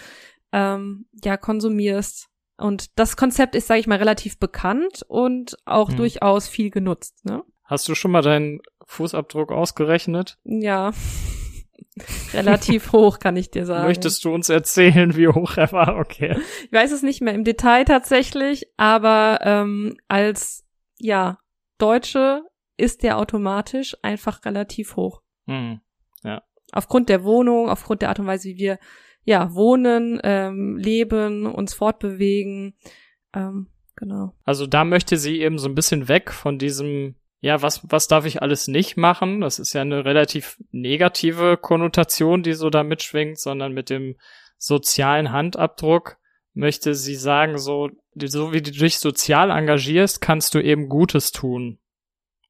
ähm, 0.51 1.05
ja 1.24 1.38
konsumierst. 1.38 2.27
Und 2.57 3.00
das 3.00 3.15
Konzept 3.15 3.55
ist, 3.55 3.67
sage 3.67 3.79
ich 3.79 3.88
mal, 3.88 3.98
relativ 3.98 4.38
bekannt 4.38 5.03
und 5.07 5.55
auch 5.65 5.89
hm. 5.89 5.98
durchaus 5.98 6.48
viel 6.48 6.69
genutzt. 6.69 7.24
Ne? 7.25 7.43
Hast 7.63 7.88
du 7.88 7.95
schon 7.95 8.12
mal 8.12 8.21
deinen 8.21 8.59
Fußabdruck 8.86 9.51
ausgerechnet? 9.51 10.38
Ja. 10.43 10.91
Relativ 12.33 12.91
hoch, 12.91 13.19
kann 13.19 13.38
ich 13.38 13.51
dir 13.51 13.65
sagen. 13.65 13.88
Möchtest 13.88 14.25
du 14.25 14.33
uns 14.33 14.50
erzählen, 14.50 15.15
wie 15.15 15.27
hoch 15.27 15.57
er 15.57 15.71
war? 15.71 15.98
Okay. 15.98 16.38
Ich 16.65 16.71
weiß 16.71 16.91
es 16.91 17.03
nicht 17.03 17.21
mehr 17.21 17.33
im 17.33 17.43
Detail 17.43 17.86
tatsächlich, 17.86 18.65
aber 18.77 19.39
ähm, 19.43 19.98
als 20.07 20.65
ja 20.98 21.39
Deutsche 21.77 22.43
ist 22.79 23.03
der 23.03 23.17
automatisch 23.17 23.98
einfach 24.01 24.45
relativ 24.45 24.95
hoch. 24.95 25.21
Hm. 25.45 25.81
Ja. 26.24 26.43
Aufgrund 26.71 27.09
der 27.09 27.24
Wohnung, 27.24 27.69
aufgrund 27.69 28.01
der 28.01 28.09
Art 28.09 28.19
und 28.19 28.27
Weise, 28.27 28.50
wie 28.50 28.57
wir 28.57 28.79
ja 29.24 29.53
wohnen, 29.53 30.19
ähm, 30.24 30.77
leben, 30.77 31.45
uns 31.45 31.74
fortbewegen. 31.74 32.75
Ähm, 33.33 33.67
genau. 33.95 34.33
Also 34.43 34.67
da 34.67 34.83
möchte 34.83 35.17
sie 35.17 35.41
eben 35.41 35.57
so 35.57 35.67
ein 35.67 35.75
bisschen 35.75 36.07
weg 36.07 36.31
von 36.31 36.57
diesem 36.57 37.15
ja, 37.41 37.62
was, 37.62 37.81
was 37.89 38.07
darf 38.07 38.25
ich 38.25 38.41
alles 38.41 38.67
nicht 38.67 38.98
machen? 38.98 39.41
Das 39.41 39.59
ist 39.59 39.74
ja 39.74 39.81
eine 39.81 40.03
relativ 40.03 40.62
negative 40.71 41.57
Konnotation, 41.57 42.43
die 42.43 42.53
so 42.53 42.69
da 42.69 42.83
mitschwingt, 42.83 43.39
sondern 43.39 43.74
mit 43.74 43.89
dem 43.89 44.17
sozialen 44.57 45.31
Handabdruck 45.31 46.17
möchte 46.53 46.93
sie 46.95 47.15
sagen, 47.15 47.57
so, 47.57 47.89
so 48.15 48.51
wie 48.51 48.62
du 48.62 48.71
dich 48.71 49.00
sozial 49.00 49.51
engagierst, 49.51 50.19
kannst 50.19 50.53
du 50.53 50.59
eben 50.59 50.89
Gutes 50.89 51.31
tun. 51.31 51.79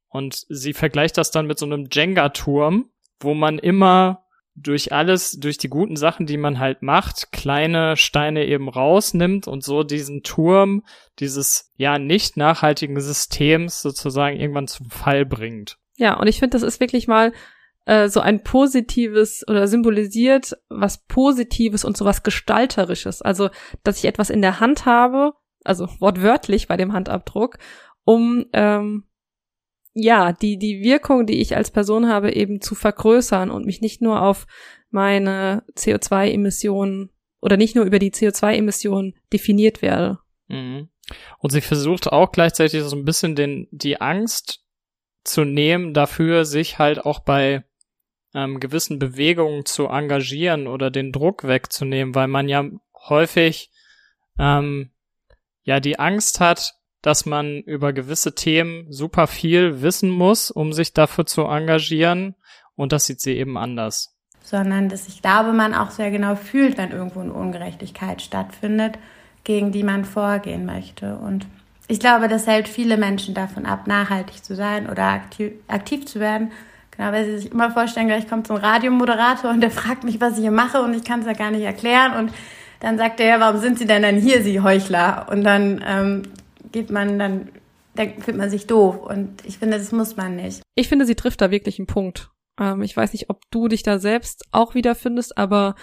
Und 0.09 0.45
sie 0.49 0.73
vergleicht 0.73 1.17
das 1.17 1.31
dann 1.31 1.47
mit 1.47 1.59
so 1.59 1.65
einem 1.65 1.87
Jenga-Turm, 1.91 2.89
wo 3.19 3.33
man 3.33 3.59
immer 3.59 4.25
durch 4.55 4.91
alles, 4.91 5.39
durch 5.39 5.57
die 5.57 5.69
guten 5.69 5.95
Sachen, 5.95 6.25
die 6.25 6.37
man 6.37 6.59
halt 6.59 6.81
macht, 6.81 7.31
kleine 7.31 7.95
Steine 7.95 8.45
eben 8.45 8.67
rausnimmt 8.67 9.47
und 9.47 9.63
so 9.63 9.83
diesen 9.83 10.23
Turm 10.23 10.83
dieses 11.19 11.71
ja 11.75 11.97
nicht 11.97 12.37
nachhaltigen 12.37 12.99
Systems 12.99 13.81
sozusagen 13.81 14.39
irgendwann 14.39 14.67
zum 14.67 14.89
Fall 14.89 15.25
bringt. 15.25 15.77
Ja, 15.97 16.17
und 16.17 16.27
ich 16.27 16.39
finde, 16.39 16.55
das 16.55 16.63
ist 16.63 16.79
wirklich 16.79 17.07
mal 17.07 17.33
äh, 17.85 18.09
so 18.09 18.19
ein 18.19 18.43
positives 18.43 19.47
oder 19.47 19.67
symbolisiert 19.67 20.57
was 20.69 21.05
Positives 21.05 21.85
und 21.85 21.97
so 21.97 22.05
was 22.05 22.23
Gestalterisches. 22.23 23.21
Also, 23.21 23.49
dass 23.83 23.97
ich 23.99 24.05
etwas 24.05 24.29
in 24.29 24.41
der 24.41 24.59
Hand 24.59 24.85
habe, 24.85 25.33
also 25.63 25.87
wortwörtlich 25.99 26.67
bei 26.67 26.77
dem 26.77 26.93
Handabdruck, 26.93 27.57
um 28.05 28.45
ähm, 28.53 29.05
ja, 30.01 30.31
die, 30.31 30.57
die 30.57 30.81
Wirkung, 30.81 31.25
die 31.25 31.41
ich 31.41 31.55
als 31.55 31.71
Person 31.71 32.07
habe, 32.09 32.33
eben 32.33 32.61
zu 32.61 32.75
vergrößern 32.75 33.51
und 33.51 33.65
mich 33.65 33.81
nicht 33.81 34.01
nur 34.01 34.21
auf 34.21 34.47
meine 34.89 35.63
CO2-Emissionen 35.75 37.09
oder 37.41 37.57
nicht 37.57 37.75
nur 37.75 37.85
über 37.85 37.99
die 37.99 38.11
CO2-Emissionen 38.11 39.15
definiert 39.31 39.81
werde. 39.81 40.19
Mhm. 40.47 40.89
Und 41.39 41.51
sie 41.51 41.61
versucht 41.61 42.07
auch 42.07 42.31
gleichzeitig 42.31 42.83
so 42.83 42.95
ein 42.95 43.05
bisschen 43.05 43.35
den, 43.35 43.67
die 43.71 43.99
Angst 44.01 44.63
zu 45.23 45.43
nehmen, 45.43 45.93
dafür 45.93 46.45
sich 46.45 46.79
halt 46.79 47.05
auch 47.05 47.19
bei 47.19 47.63
ähm, 48.33 48.59
gewissen 48.59 48.99
Bewegungen 48.99 49.65
zu 49.65 49.87
engagieren 49.87 50.67
oder 50.67 50.91
den 50.91 51.11
Druck 51.11 51.45
wegzunehmen, 51.45 52.15
weil 52.15 52.27
man 52.27 52.47
ja 52.47 52.65
häufig 53.07 53.71
ähm, 54.37 54.91
ja 55.63 55.79
die 55.79 55.99
Angst 55.99 56.39
hat, 56.39 56.75
dass 57.01 57.25
man 57.25 57.59
über 57.61 57.93
gewisse 57.93 58.35
Themen 58.35 58.91
super 58.91 59.27
viel 59.27 59.81
wissen 59.81 60.09
muss, 60.09 60.51
um 60.51 60.73
sich 60.73 60.93
dafür 60.93 61.25
zu 61.25 61.43
engagieren. 61.43 62.35
Und 62.75 62.91
das 62.91 63.05
sieht 63.05 63.21
sie 63.21 63.37
eben 63.37 63.57
anders. 63.57 64.15
Sondern 64.41 64.89
dass 64.89 65.07
ich 65.07 65.21
glaube, 65.21 65.53
man 65.53 65.73
auch 65.73 65.91
sehr 65.91 66.11
genau 66.11 66.35
fühlt, 66.35 66.77
wenn 66.77 66.91
irgendwo 66.91 67.19
eine 67.19 67.33
Ungerechtigkeit 67.33 68.21
stattfindet, 68.21 68.97
gegen 69.43 69.71
die 69.71 69.83
man 69.83 70.05
vorgehen 70.05 70.65
möchte. 70.65 71.15
Und 71.17 71.45
ich 71.87 71.99
glaube, 71.99 72.27
das 72.27 72.47
hält 72.47 72.67
viele 72.67 72.97
Menschen 72.97 73.33
davon 73.33 73.65
ab, 73.65 73.87
nachhaltig 73.87 74.43
zu 74.43 74.55
sein 74.55 74.89
oder 74.89 75.03
aktiv, 75.05 75.53
aktiv 75.67 76.05
zu 76.05 76.19
werden. 76.19 76.51
Genau, 76.91 77.11
weil 77.11 77.25
sie 77.25 77.37
sich 77.37 77.51
immer 77.51 77.71
vorstellen, 77.71 78.07
gleich 78.07 78.27
kommt 78.27 78.47
so 78.47 78.55
ein 78.55 78.63
Radiomoderator 78.63 79.49
und 79.51 79.61
der 79.61 79.71
fragt 79.71 80.03
mich, 80.03 80.19
was 80.19 80.33
ich 80.33 80.41
hier 80.41 80.51
mache 80.51 80.81
und 80.81 80.93
ich 80.93 81.03
kann 81.03 81.21
es 81.21 81.25
ja 81.25 81.33
gar 81.33 81.49
nicht 81.49 81.63
erklären. 81.63 82.13
Und 82.13 82.33
dann 82.79 82.97
sagt 82.97 83.19
er, 83.19 83.27
ja, 83.27 83.39
warum 83.39 83.59
sind 83.59 83.79
Sie 83.79 83.85
denn 83.85 84.01
dann 84.01 84.17
hier, 84.17 84.41
Sie 84.41 84.61
Heuchler? 84.61 85.27
Und 85.29 85.43
dann 85.43 85.83
ähm, 85.85 86.23
gibt 86.71 86.89
man 86.89 87.19
dann, 87.19 87.49
da 87.95 88.05
fühlt 88.19 88.37
man 88.37 88.49
sich 88.49 88.67
doof. 88.67 88.97
Und 88.97 89.45
ich 89.45 89.57
finde, 89.57 89.77
das 89.77 89.91
muss 89.91 90.15
man 90.15 90.35
nicht. 90.35 90.61
Ich 90.75 90.87
finde, 90.87 91.05
sie 91.05 91.15
trifft 91.15 91.41
da 91.41 91.51
wirklich 91.51 91.79
einen 91.79 91.87
Punkt. 91.87 92.31
Ähm, 92.59 92.81
ich 92.81 92.95
weiß 92.95 93.13
nicht, 93.13 93.29
ob 93.29 93.41
du 93.51 93.67
dich 93.67 93.83
da 93.83 93.99
selbst 93.99 94.45
auch 94.51 94.75
wiederfindest, 94.75 95.37
aber 95.37 95.75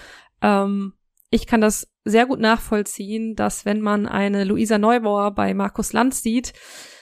ähm, 0.42 0.94
ich 1.30 1.46
kann 1.46 1.60
das 1.60 1.88
sehr 2.04 2.26
gut 2.26 2.40
nachvollziehen, 2.40 3.34
dass 3.34 3.64
wenn 3.64 3.80
man 3.80 4.06
eine 4.06 4.44
Luisa 4.44 4.78
Neubauer 4.78 5.32
bei 5.32 5.54
Markus 5.54 5.92
Lanz 5.92 6.22
sieht, 6.22 6.52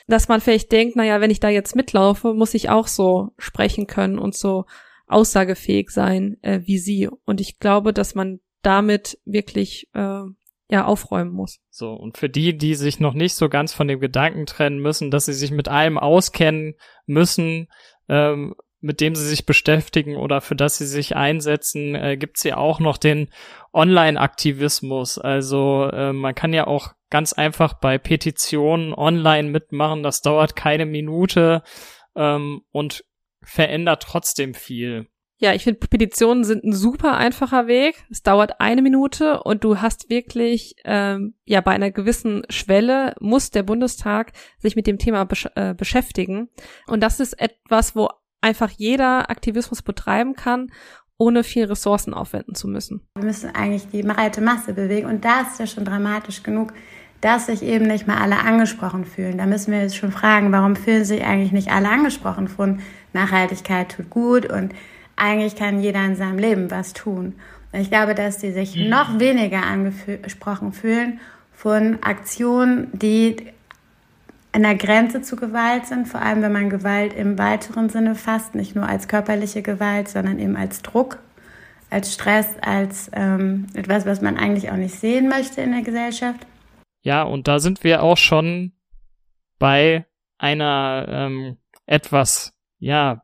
dass 0.07 0.29
man 0.29 0.41
vielleicht 0.41 0.73
denkt, 0.73 0.97
naja, 0.97 1.21
wenn 1.21 1.31
ich 1.31 1.41
da 1.41 1.49
jetzt 1.49 1.77
mitlaufe, 1.77 2.35
muss 2.35 2.55
ich 2.55 2.71
auch 2.71 2.87
so 2.87 3.31
sprechen 3.39 3.87
können 3.87 4.19
und 4.19 4.35
so 4.35 4.65
aussagefähig 5.07 5.91
sein 5.91 6.39
äh, 6.43 6.61
wie 6.65 6.79
sie. 6.79 7.09
Und 7.25 7.41
ich 7.41 7.59
glaube, 7.59 7.93
dass 7.93 8.15
man 8.15 8.41
damit 8.63 9.19
wirklich 9.25 9.89
äh, 9.93 10.23
ja 10.69 10.85
aufräumen 10.85 11.33
muss. 11.33 11.61
So, 11.71 11.93
und 11.93 12.19
für 12.19 12.29
die, 12.29 12.57
die 12.57 12.75
sich 12.75 13.01
noch 13.01 13.15
nicht 13.15 13.35
so 13.35 13.49
ganz 13.49 13.73
von 13.73 13.89
dem 13.89 14.01
Gedanken 14.01 14.47
trennen 14.47 14.79
müssen, 14.79 15.11
dass 15.11 15.27
sie 15.27 15.35
sich 15.35 15.51
mit 15.51 15.69
allem 15.69 15.99
auskennen 15.99 16.75
müssen, 17.07 17.69
ähm, 18.09 18.55
mit 18.81 19.01
dem 19.01 19.15
sie 19.15 19.27
sich 19.27 19.47
beschäftigen 19.47 20.17
oder 20.17 20.43
für 20.43 20.57
das 20.57 20.77
sie 20.77 20.87
sich 20.87 21.17
einsetzen, 21.17 21.95
äh, 21.95 22.17
gibt's 22.19 22.43
ja 22.45 22.59
auch 22.59 22.81
noch 22.81 22.99
den 22.99 23.31
Online-Aktivismus. 23.73 25.19
Also 25.19 25.89
äh, 25.91 26.13
man 26.13 26.35
kann 26.35 26.53
ja 26.53 26.67
auch 26.67 26.93
ganz 27.09 27.33
einfach 27.33 27.75
bei 27.75 27.97
Petitionen 27.97 28.93
online 28.93 29.49
mitmachen. 29.49 30.03
Das 30.03 30.21
dauert 30.21 30.55
keine 30.55 30.85
Minute 30.85 31.63
ähm, 32.15 32.63
und 32.73 33.05
verändert 33.43 34.03
trotzdem 34.03 34.53
viel. 34.53 35.07
Ja, 35.45 35.53
ich 35.53 35.65
finde, 35.65 35.87
Petitionen 35.87 36.43
sind 36.43 36.65
ein 36.65 36.73
super 36.73 37.19
einfacher 37.19 37.67
Weg. 37.67 38.03
Es 38.11 38.23
dauert 38.23 38.63
eine 38.63 38.81
Minute 38.81 39.43
und 39.43 39.63
du 39.63 39.83
hast 39.83 40.09
wirklich, 40.09 40.75
ähm, 40.87 41.35
ja, 41.45 41.61
bei 41.61 41.73
einer 41.73 41.91
gewissen 41.91 42.45
Schwelle 42.49 43.15
muss 43.21 43.51
der 43.51 43.63
Bundestag 43.63 44.33
sich 44.57 44.75
mit 44.75 44.87
dem 44.87 44.97
Thema 44.97 45.25
besch 45.25 45.47
äh, 45.55 45.75
beschäftigen. 45.75 46.49
Und 46.87 47.03
das 47.03 47.21
ist 47.21 47.39
etwas, 47.39 47.95
wo 47.95 48.09
einfach 48.41 48.71
jeder 48.71 49.29
Aktivismus 49.29 49.83
betreiben 49.83 50.33
kann, 50.35 50.73
ohne 51.19 51.45
viel 51.45 51.67
Ressourcen 51.67 52.15
aufwenden 52.15 52.55
zu 52.55 52.67
müssen. 52.67 53.07
Wir 53.15 53.27
müssen 53.27 53.55
eigentlich 53.55 53.87
die 53.89 54.03
breite 54.03 54.41
Masse 54.41 54.73
bewegen 54.73 55.09
und 55.09 55.27
da 55.27 55.43
ist 55.43 55.61
ja 55.61 55.67
schon 55.67 55.85
dramatisch 55.85 56.43
genug, 56.43 56.73
dass 57.21 57.47
sich 57.47 57.63
eben 57.63 57.87
nicht 57.87 58.07
mal 58.07 58.17
alle 58.17 58.39
angesprochen 58.39 59.05
fühlen. 59.05 59.37
Da 59.37 59.45
müssen 59.45 59.73
wir 59.73 59.83
jetzt 59.83 59.97
schon 59.97 60.11
fragen, 60.11 60.53
warum 60.53 60.75
fühlen 60.75 61.05
sich 61.05 61.23
eigentlich 61.23 61.53
nicht 61.53 61.71
alle 61.71 61.91
angesprochen 61.91 62.49
von 62.49 62.81
Nachhaltigkeit 63.13 63.95
tut 63.95 64.09
gut 64.09 64.51
und 64.51 64.73
eigentlich 65.17 65.57
kann 65.57 65.81
jeder 65.81 66.05
in 66.05 66.17
seinem 66.17 66.39
Leben 66.39 66.71
was 66.71 66.93
tun. 66.93 67.35
Und 67.73 67.81
ich 67.81 67.91
glaube, 67.91 68.15
dass 68.15 68.39
die 68.39 68.53
sich 68.53 68.77
mhm. 68.77 68.89
noch 68.89 69.19
weniger 69.19 69.63
angesprochen 69.63 70.73
fühlen 70.73 71.21
von 71.53 71.99
Aktionen, 72.03 72.89
die 72.93 73.37
an 74.53 74.63
der 74.63 74.77
Grenze 74.77 75.21
zu 75.23 75.35
Gewalt 75.35 75.87
sind, 75.87 76.07
vor 76.07 76.23
allem 76.23 76.41
wenn 76.43 76.53
man 76.53 76.71
Gewalt 76.71 77.13
im 77.13 77.39
weiteren 77.39 77.89
Sinne 77.89 78.15
fasst, 78.15 78.55
nicht 78.55 78.77
nur 78.77 78.89
als 78.89 79.09
körperliche 79.09 79.63
Gewalt, 79.63 80.09
sondern 80.09 80.39
eben 80.39 80.57
als 80.57 80.83
Druck, 80.83 81.19
als 81.91 82.15
Stress, 82.15 82.47
als 82.61 83.11
ähm, 83.15 83.67
etwas, 83.75 84.07
was 84.07 84.21
man 84.21 84.37
eigentlich 84.37 84.71
auch 84.71 84.77
nicht 84.77 84.95
sehen 84.95 85.29
möchte 85.29 85.61
in 85.61 85.73
der 85.73 85.83
Gesellschaft. 85.83 86.47
Ja, 87.03 87.25
und 87.25 87.49
da 87.49 87.59
sind 87.59 87.83
wir 87.83 88.05
auch 88.05 88.17
schon 88.17 88.73
bei 89.59 90.07
einer 90.39 91.07
ähm, 91.09 91.57
etwas, 91.87 92.57
ja, 92.79 93.24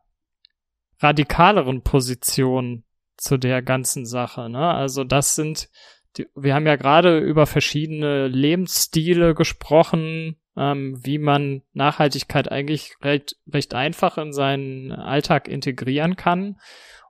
radikaleren 1.00 1.82
Position 1.82 2.84
zu 3.16 3.36
der 3.36 3.62
ganzen 3.62 4.06
Sache. 4.06 4.48
Ne? 4.48 4.72
Also 4.72 5.04
das 5.04 5.34
sind, 5.34 5.68
die, 6.16 6.26
wir 6.34 6.54
haben 6.54 6.66
ja 6.66 6.76
gerade 6.76 7.18
über 7.18 7.46
verschiedene 7.46 8.28
Lebensstile 8.28 9.34
gesprochen, 9.34 10.36
ähm, 10.56 10.98
wie 11.04 11.18
man 11.18 11.62
Nachhaltigkeit 11.72 12.50
eigentlich 12.50 12.96
recht, 13.02 13.36
recht 13.52 13.74
einfach 13.74 14.18
in 14.18 14.32
seinen 14.32 14.92
Alltag 14.92 15.48
integrieren 15.48 16.16
kann. 16.16 16.58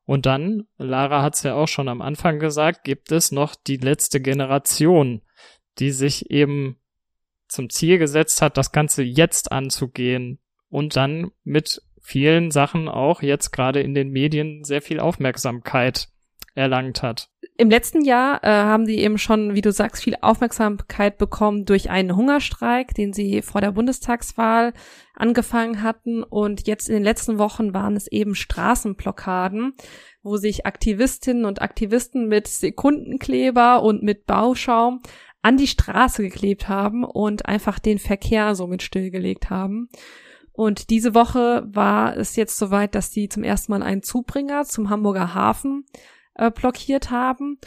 Und 0.05 0.27
dann, 0.27 0.67
Lara 0.77 1.23
hat 1.23 1.35
es 1.35 1.45
ja 1.45 1.55
auch 1.55 1.69
schon 1.69 1.89
am 1.89 2.03
Anfang 2.03 2.39
gesagt, 2.41 2.85
gibt 2.85 3.13
es 3.13 3.31
noch 3.31 3.55
die 3.55 3.77
letzte 3.77 4.21
Generation, 4.21 5.23
die 5.79 5.93
sich 5.93 6.31
eben 6.31 6.81
zum 7.47 7.71
Ziel 7.71 7.99
gesetzt 7.99 8.43
hat, 8.43 8.57
das 8.57 8.73
Ganze 8.73 9.03
jetzt 9.03 9.53
anzugehen 9.53 10.39
und 10.69 10.97
dann 10.97 11.31
mit 11.45 11.83
vielen 12.11 12.51
Sachen 12.51 12.89
auch 12.89 13.23
jetzt 13.23 13.53
gerade 13.53 13.81
in 13.81 13.95
den 13.95 14.11
Medien 14.11 14.65
sehr 14.65 14.83
viel 14.83 14.99
Aufmerksamkeit 14.99 16.09
erlangt 16.57 17.05
hat. 17.05 17.29
Im 17.57 17.71
letzten 17.71 18.05
Jahr 18.05 18.43
äh, 18.43 18.49
haben 18.49 18.85
sie 18.85 18.99
eben 18.99 19.17
schon, 19.17 19.55
wie 19.55 19.61
du 19.61 19.71
sagst, 19.71 20.03
viel 20.03 20.17
Aufmerksamkeit 20.21 21.19
bekommen 21.19 21.67
durch 21.67 21.89
einen 21.89 22.17
Hungerstreik, 22.17 22.95
den 22.95 23.13
sie 23.13 23.43
vor 23.43 23.61
der 23.61 23.71
Bundestagswahl 23.71 24.73
angefangen 25.15 25.85
hatten. 25.85 26.25
Und 26.25 26.67
jetzt 26.67 26.89
in 26.89 26.95
den 26.95 27.05
letzten 27.05 27.39
Wochen 27.39 27.73
waren 27.75 27.95
es 27.95 28.11
eben 28.11 28.35
Straßenblockaden, 28.35 29.75
wo 30.23 30.37
sich 30.37 30.67
Aktivistinnen 30.67 31.45
und 31.45 31.63
Aktivisten 31.63 32.27
mit 32.27 32.49
Sekundenkleber 32.49 33.85
und 33.85 34.03
mit 34.03 34.27
Bauschaum 34.27 35.01
an 35.43 35.57
die 35.57 35.69
Straße 35.69 36.23
geklebt 36.23 36.69
haben 36.69 37.05
und 37.05 37.47
einfach 37.47 37.79
den 37.79 38.01
Verkehr 38.01 38.57
somit 38.57 38.83
stillgelegt 38.83 39.49
haben. 39.49 39.89
Und 40.53 40.91
diese 40.91 41.15
Woche 41.15 41.67
war 41.67 42.17
es 42.17 42.37
jetzt 42.37 42.57
soweit, 42.57 42.95
dass 42.95 43.13
sie 43.13 43.29
zum 43.29 43.45
ersten 43.45 43.73
Mal 43.73 43.83
einen 43.83 44.03
Zubringer 44.03 44.65
zum 44.65 44.91
Hamburger 44.91 45.35
Hafen 45.35 45.87
äh, 46.35 46.51
blockiert 46.51 47.11
haben. 47.11 47.59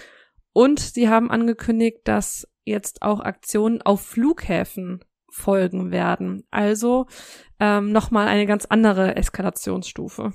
Und 0.51 0.79
sie 0.79 1.09
haben 1.09 1.31
angekündigt, 1.31 1.99
dass 2.03 2.47
jetzt 2.65 3.01
auch 3.01 3.19
Aktionen 3.19 3.81
auf 3.81 4.01
Flughäfen 4.01 5.03
folgen 5.29 5.91
werden. 5.91 6.45
Also 6.51 7.07
ähm, 7.59 7.91
nochmal 7.91 8.27
eine 8.27 8.45
ganz 8.45 8.65
andere 8.65 9.15
Eskalationsstufe. 9.15 10.33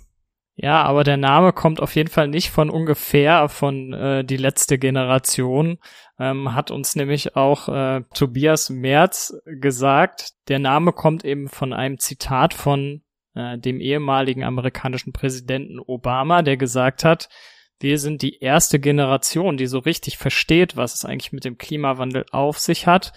Ja, 0.60 0.82
aber 0.82 1.04
der 1.04 1.16
Name 1.16 1.52
kommt 1.52 1.80
auf 1.80 1.94
jeden 1.94 2.08
Fall 2.08 2.26
nicht 2.26 2.50
von 2.50 2.68
ungefähr 2.68 3.48
von 3.48 3.92
äh, 3.92 4.24
die 4.24 4.36
letzte 4.36 4.76
Generation. 4.76 5.78
Ähm, 6.18 6.52
hat 6.52 6.72
uns 6.72 6.96
nämlich 6.96 7.36
auch 7.36 7.68
äh, 7.68 8.02
Tobias 8.12 8.68
Merz 8.68 9.32
gesagt. 9.44 10.32
Der 10.48 10.58
Name 10.58 10.92
kommt 10.92 11.24
eben 11.24 11.48
von 11.48 11.72
einem 11.72 12.00
Zitat 12.00 12.54
von 12.54 13.02
äh, 13.36 13.56
dem 13.56 13.80
ehemaligen 13.80 14.42
amerikanischen 14.42 15.12
Präsidenten 15.12 15.78
Obama, 15.78 16.42
der 16.42 16.56
gesagt 16.56 17.04
hat, 17.04 17.28
wir 17.78 18.00
sind 18.00 18.22
die 18.22 18.40
erste 18.40 18.80
Generation, 18.80 19.58
die 19.58 19.68
so 19.68 19.78
richtig 19.78 20.18
versteht, 20.18 20.76
was 20.76 20.92
es 20.92 21.04
eigentlich 21.04 21.32
mit 21.32 21.44
dem 21.44 21.56
Klimawandel 21.56 22.26
auf 22.32 22.58
sich 22.58 22.88
hat. 22.88 23.12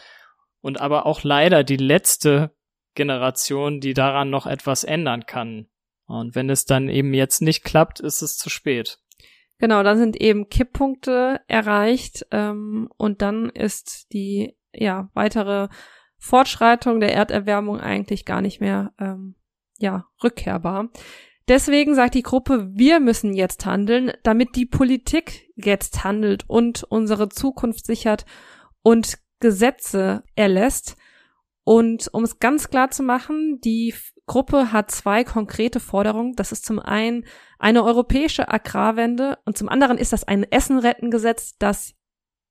Und 0.62 0.80
aber 0.80 1.08
auch 1.08 1.24
leider 1.24 1.64
die 1.64 1.78
letzte 1.78 2.52
Generation, 2.94 3.80
die 3.80 3.96
daran 3.96 4.30
noch 4.30 4.46
etwas 4.46 4.84
ändern 4.84 5.26
kann. 5.26 5.71
Und 6.12 6.36
wenn 6.36 6.50
es 6.50 6.66
dann 6.66 6.90
eben 6.90 7.14
jetzt 7.14 7.42
nicht 7.42 7.64
klappt, 7.64 8.00
ist 8.00 8.22
es 8.22 8.38
zu 8.38 8.50
spät. 8.50 9.00
Genau, 9.58 9.84
dann 9.84 9.98
sind 9.98 10.20
eben 10.20 10.50
Kipppunkte 10.50 11.42
erreicht 11.48 12.26
ähm, 12.32 12.90
und 12.98 13.22
dann 13.22 13.50
ist 13.50 14.12
die 14.12 14.56
ja 14.74 15.10
weitere 15.14 15.68
Fortschreitung 16.18 17.00
der 17.00 17.14
Erderwärmung 17.14 17.80
eigentlich 17.80 18.26
gar 18.26 18.42
nicht 18.42 18.60
mehr 18.60 18.94
ähm, 19.00 19.36
ja 19.78 20.06
rückkehrbar. 20.24 20.90
Deswegen 21.48 21.96
sagt 21.96 22.16
die 22.16 22.24
Gruppe, 22.24 22.70
wir 22.74 23.00
müssen 23.00 23.34
jetzt 23.34 23.66
handeln, 23.66 24.12
damit 24.24 24.56
die 24.56 24.66
Politik 24.66 25.50
jetzt 25.56 26.04
handelt 26.04 26.44
und 26.48 26.84
unsere 26.84 27.30
Zukunft 27.30 27.86
sichert 27.86 28.26
und 28.84 29.20
Gesetze 29.40 30.24
erlässt. 30.36 30.98
Und 31.64 32.10
um 32.14 32.24
es 32.24 32.40
ganz 32.40 32.70
klar 32.70 32.90
zu 32.90 33.04
machen, 33.04 33.60
die 33.64 33.94
Gruppe 34.32 34.72
hat 34.72 34.90
zwei 34.92 35.26
konkrete 35.26 35.82
Forderungen. 35.82 36.38
Das 36.38 36.54
ist 36.54 36.66
zum 36.66 36.80
einen 36.80 37.26
eine 37.60 37.84
europäische 37.84 38.48
Agrarwende 38.48 39.38
und 39.44 39.58
zum 39.58 39.68
anderen 39.68 39.98
ist 39.98 40.14
das 40.14 40.24
ein 40.24 40.50
Essenrettengesetz, 40.50 41.58
das 41.60 41.96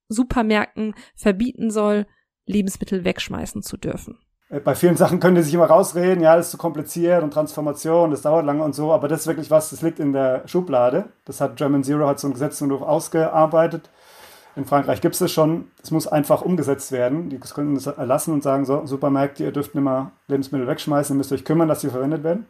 Supermärkten 0.07 0.93
verbieten 1.15 1.71
soll, 1.71 2.05
Lebensmittel 2.45 3.03
wegschmeißen 3.03 3.63
zu 3.63 3.77
dürfen. 3.77 4.19
Äh, 4.49 4.59
bei 4.59 4.75
vielen 4.75 4.95
Sachen 4.95 5.19
können 5.19 5.37
die 5.37 5.41
sich 5.41 5.55
immer 5.55 5.65
rausreden, 5.65 6.21
ja, 6.21 6.35
das 6.35 6.47
ist 6.47 6.51
zu 6.51 6.59
kompliziert 6.59 7.23
und 7.23 7.33
Transformation, 7.33 8.11
das 8.11 8.21
dauert 8.21 8.45
lange 8.45 8.63
und 8.63 8.75
so, 8.75 8.91
aber 8.91 9.07
das 9.07 9.21
ist 9.21 9.27
wirklich 9.27 9.49
was, 9.49 9.71
das 9.71 9.81
liegt 9.81 9.99
in 9.99 10.13
der 10.13 10.47
Schublade. 10.47 11.11
Das 11.25 11.41
hat 11.41 11.55
German 11.55 11.83
Zero, 11.83 12.05
hat 12.05 12.19
so 12.19 12.27
ein 12.27 12.33
Gesetzentwurf 12.33 12.83
ausgearbeitet 12.83 13.89
in 14.55 14.65
Frankreich 14.65 15.01
gibt 15.01 15.13
es 15.15 15.19
das 15.19 15.31
schon. 15.31 15.71
Es 15.81 15.91
muss 15.91 16.07
einfach 16.07 16.41
umgesetzt 16.41 16.91
werden. 16.91 17.29
Die 17.29 17.39
können 17.39 17.75
das 17.75 17.87
erlassen 17.87 18.33
und 18.33 18.43
sagen, 18.43 18.65
so, 18.65 18.85
Supermärkte, 18.85 19.43
ihr 19.43 19.51
dürft 19.51 19.75
nicht 19.75 19.83
mehr 19.83 20.11
Lebensmittel 20.27 20.67
wegschmeißen, 20.67 21.15
ihr 21.15 21.17
müsst 21.17 21.31
euch 21.31 21.45
kümmern, 21.45 21.69
dass 21.69 21.81
sie 21.81 21.89
verwendet 21.89 22.23
werden. 22.23 22.45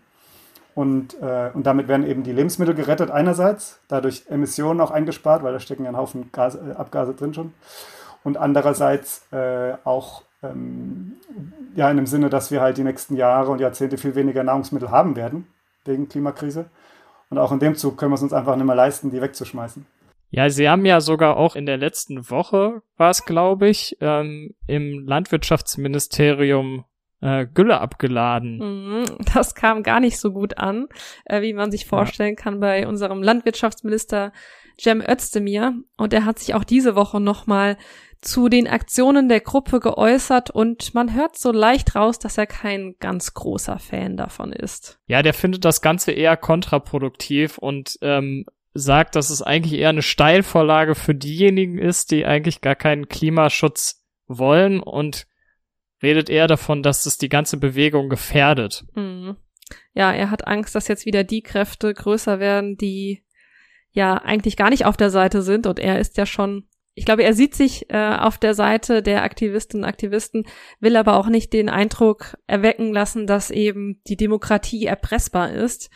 Und, 0.74 1.22
äh, 1.22 1.52
und 1.54 1.66
damit 1.66 1.88
werden 1.88 2.08
eben 2.08 2.24
die 2.24 2.32
Lebensmittel 2.32 2.74
gerettet 2.74 3.12
einerseits, 3.12 3.80
dadurch 3.88 4.24
Emissionen 4.30 4.80
auch 4.80 4.92
eingespart, 4.92 5.44
weil 5.44 5.54
da 5.54 5.60
stecken 5.60 5.84
ja 5.84 5.90
ein 5.90 5.98
Haufen 5.98 6.32
Gas, 6.32 6.56
äh, 6.56 6.72
Abgase 6.76 7.14
drin 7.14 7.34
schon. 7.34 7.54
Und 8.24 8.38
andererseits 8.38 9.26
äh, 9.32 9.74
auch 9.84 10.24
ähm, 10.44 11.18
ja, 11.76 11.90
in 11.90 11.98
dem 11.98 12.08
Sinne, 12.08 12.30
dass 12.30 12.52
wir 12.52 12.62
halt 12.62 12.78
die 12.78 12.84
nächsten 12.84 13.16
Jahre 13.16 13.52
und 13.52 13.60
Jahrzehnte 13.60 13.98
viel 13.98 14.16
weniger 14.16 14.44
Nahrungsmittel 14.44 14.92
haben 14.92 15.16
werden, 15.16 15.48
wegen 15.86 16.10
Klimakrise. 16.10 16.66
Und 17.30 17.38
auch 17.38 17.52
in 17.52 17.60
dem 17.60 17.76
Zug 17.76 17.98
können 17.98 18.12
wir 18.12 18.16
es 18.16 18.24
uns 18.24 18.34
einfach 18.34 18.56
nicht 18.56 18.66
mehr 18.66 18.76
leisten, 18.76 19.12
die 19.12 19.22
wegzuschmeißen. 19.22 19.86
Ja, 20.32 20.50
sie 20.50 20.70
haben 20.70 20.86
ja 20.86 21.02
sogar 21.02 21.38
auch 21.38 21.56
in 21.56 21.66
der 21.66 21.78
letzten 21.78 22.30
Woche, 22.30 22.82
war 22.98 23.10
es 23.10 23.26
glaube 23.26 23.70
ich, 23.70 23.98
ähm, 24.00 24.56
im 24.66 25.06
Landwirtschaftsministerium 25.06 26.86
äh, 27.20 27.46
Gülle 27.54 27.80
abgeladen. 27.80 28.58
Mhm, 28.58 29.06
das 29.34 29.56
kam 29.56 29.84
gar 29.84 30.00
nicht 30.00 30.20
so 30.20 30.32
gut 30.32 30.58
an, 30.58 30.88
äh, 31.26 31.42
wie 31.42 31.54
man 31.54 31.70
sich 31.70 31.86
vorstellen 31.86 32.36
ja. 32.38 32.44
kann 32.44 32.60
bei 32.60 32.88
unserem 32.88 33.22
Landwirtschaftsminister 33.22 34.32
Cem 34.80 35.02
Özdemir. 35.02 35.74
Und 35.98 36.14
er 36.14 36.26
hat 36.26 36.40
sich 36.40 36.56
auch 36.56 36.64
diese 36.64 36.96
Woche 36.96 37.20
nochmal 37.20 37.78
zu 38.22 38.50
den 38.50 38.68
Aktionen 38.68 39.30
der 39.30 39.42
Gruppe 39.42 39.80
geäußert 39.80 40.52
und 40.52 40.94
man 40.94 41.14
hört 41.14 41.38
so 41.38 41.52
leicht 41.52 41.96
raus, 41.96 42.20
dass 42.20 42.38
er 42.38 42.46
kein 42.46 42.96
ganz 43.00 43.34
großer 43.34 43.80
Fan 43.80 44.16
davon 44.16 44.54
ist. 44.54 45.00
Ja, 45.08 45.24
der 45.24 45.34
findet 45.34 45.66
das 45.66 45.82
Ganze 45.82 46.12
eher 46.12 46.38
kontraproduktiv 46.38 47.58
und 47.58 47.98
ähm, 48.02 48.46
sagt, 48.74 49.16
dass 49.16 49.30
es 49.30 49.42
eigentlich 49.42 49.80
eher 49.80 49.90
eine 49.90 50.02
Steilvorlage 50.02 50.96
für 50.96 51.16
diejenigen 51.16 51.78
ist, 51.78 52.12
die 52.12 52.26
eigentlich 52.26 52.62
gar 52.62 52.76
keinen 52.76 53.10
Klimaschutz 53.10 54.06
wollen 54.28 54.80
und 54.80 55.28
redet 56.02 56.30
eher 56.30 56.48
davon, 56.48 56.82
dass 56.84 57.06
es 57.06 57.18
die 57.18 57.30
ganze 57.30 57.58
Bewegung 57.58 58.10
gefährdet. 58.10 58.86
Mhm. 58.96 59.36
ja, 59.94 60.12
er 60.12 60.32
hat 60.32 60.48
Angst, 60.48 60.74
dass 60.76 60.88
jetzt 60.88 61.06
wieder 61.06 61.24
die 61.24 61.44
Kräfte 61.44 61.94
größer 61.94 62.40
werden, 62.40 62.78
die 62.78 63.24
ja 63.92 64.16
eigentlich 64.16 64.56
gar 64.56 64.70
nicht 64.70 64.86
auf 64.86 64.98
der 64.98 65.10
Seite 65.10 65.42
sind 65.42 65.68
und 65.68 65.78
er 65.78 66.00
ist 66.00 66.18
ja 66.18 66.26
schon 66.26 66.68
ich 66.94 67.06
glaube, 67.06 67.24
er 67.24 67.34
sieht 67.34 67.56
sich 67.56 67.90
äh, 67.90 68.16
auf 68.18 68.38
der 68.38 68.54
Seite 68.54 69.02
der 69.02 69.24
Aktivistinnen 69.24 69.84
und 69.84 69.90
Aktivisten, 69.90 70.46
will 70.80 70.98
aber 70.98 71.16
auch 71.16 71.28
nicht 71.28 71.54
den 71.54 71.70
Eindruck 71.70 72.38
erwecken 72.48 72.92
lassen, 72.92 73.28
dass 73.28 73.50
eben 73.50 74.02
die 74.08 74.18
Demokratie 74.18 74.86
erpressbar 74.86 75.52
ist. 75.52 75.90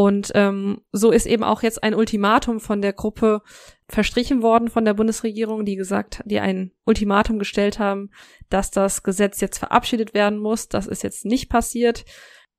Und 0.00 0.32
ähm, 0.34 0.80
so 0.92 1.10
ist 1.10 1.26
eben 1.26 1.44
auch 1.44 1.62
jetzt 1.62 1.82
ein 1.82 1.94
Ultimatum 1.94 2.58
von 2.58 2.80
der 2.80 2.94
Gruppe 2.94 3.42
verstrichen 3.86 4.40
worden 4.40 4.68
von 4.68 4.86
der 4.86 4.94
Bundesregierung, 4.94 5.66
die 5.66 5.76
gesagt, 5.76 6.22
die 6.24 6.40
ein 6.40 6.72
Ultimatum 6.86 7.38
gestellt 7.38 7.78
haben, 7.78 8.10
dass 8.48 8.70
das 8.70 9.02
Gesetz 9.02 9.42
jetzt 9.42 9.58
verabschiedet 9.58 10.14
werden 10.14 10.38
muss. 10.38 10.68
Das 10.68 10.86
ist 10.86 11.02
jetzt 11.02 11.26
nicht 11.26 11.50
passiert 11.50 12.06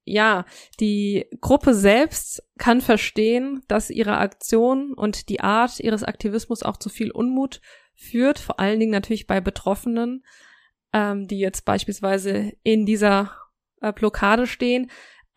ja, 0.04 0.46
die 0.80 1.28
Gruppe 1.42 1.74
selbst 1.74 2.44
kann 2.58 2.82
verstehen, 2.82 3.62
dass 3.68 3.90
ihre 3.90 4.18
Aktion 4.18 4.94
und 4.94 5.30
die 5.30 5.42
Art 5.42 5.80
ihres 5.80 6.04
Aktivismus 6.04 6.64
auch 6.64 6.78
zu 6.78 6.90
viel 6.90 7.12
Unmut 7.12 7.62
führt, 7.94 8.40
vor 8.40 8.60
allen 8.60 8.80
Dingen 8.80 8.92
natürlich 8.92 9.28
bei 9.28 9.42
Betroffenen, 9.42 10.24
ähm, 10.92 11.28
die 11.28 11.40
jetzt 11.40 11.66
beispielsweise 11.66 12.52
in 12.64 12.86
dieser 12.86 13.38
äh, 13.82 13.94
Blockade 13.94 14.48
stehen. 14.48 14.90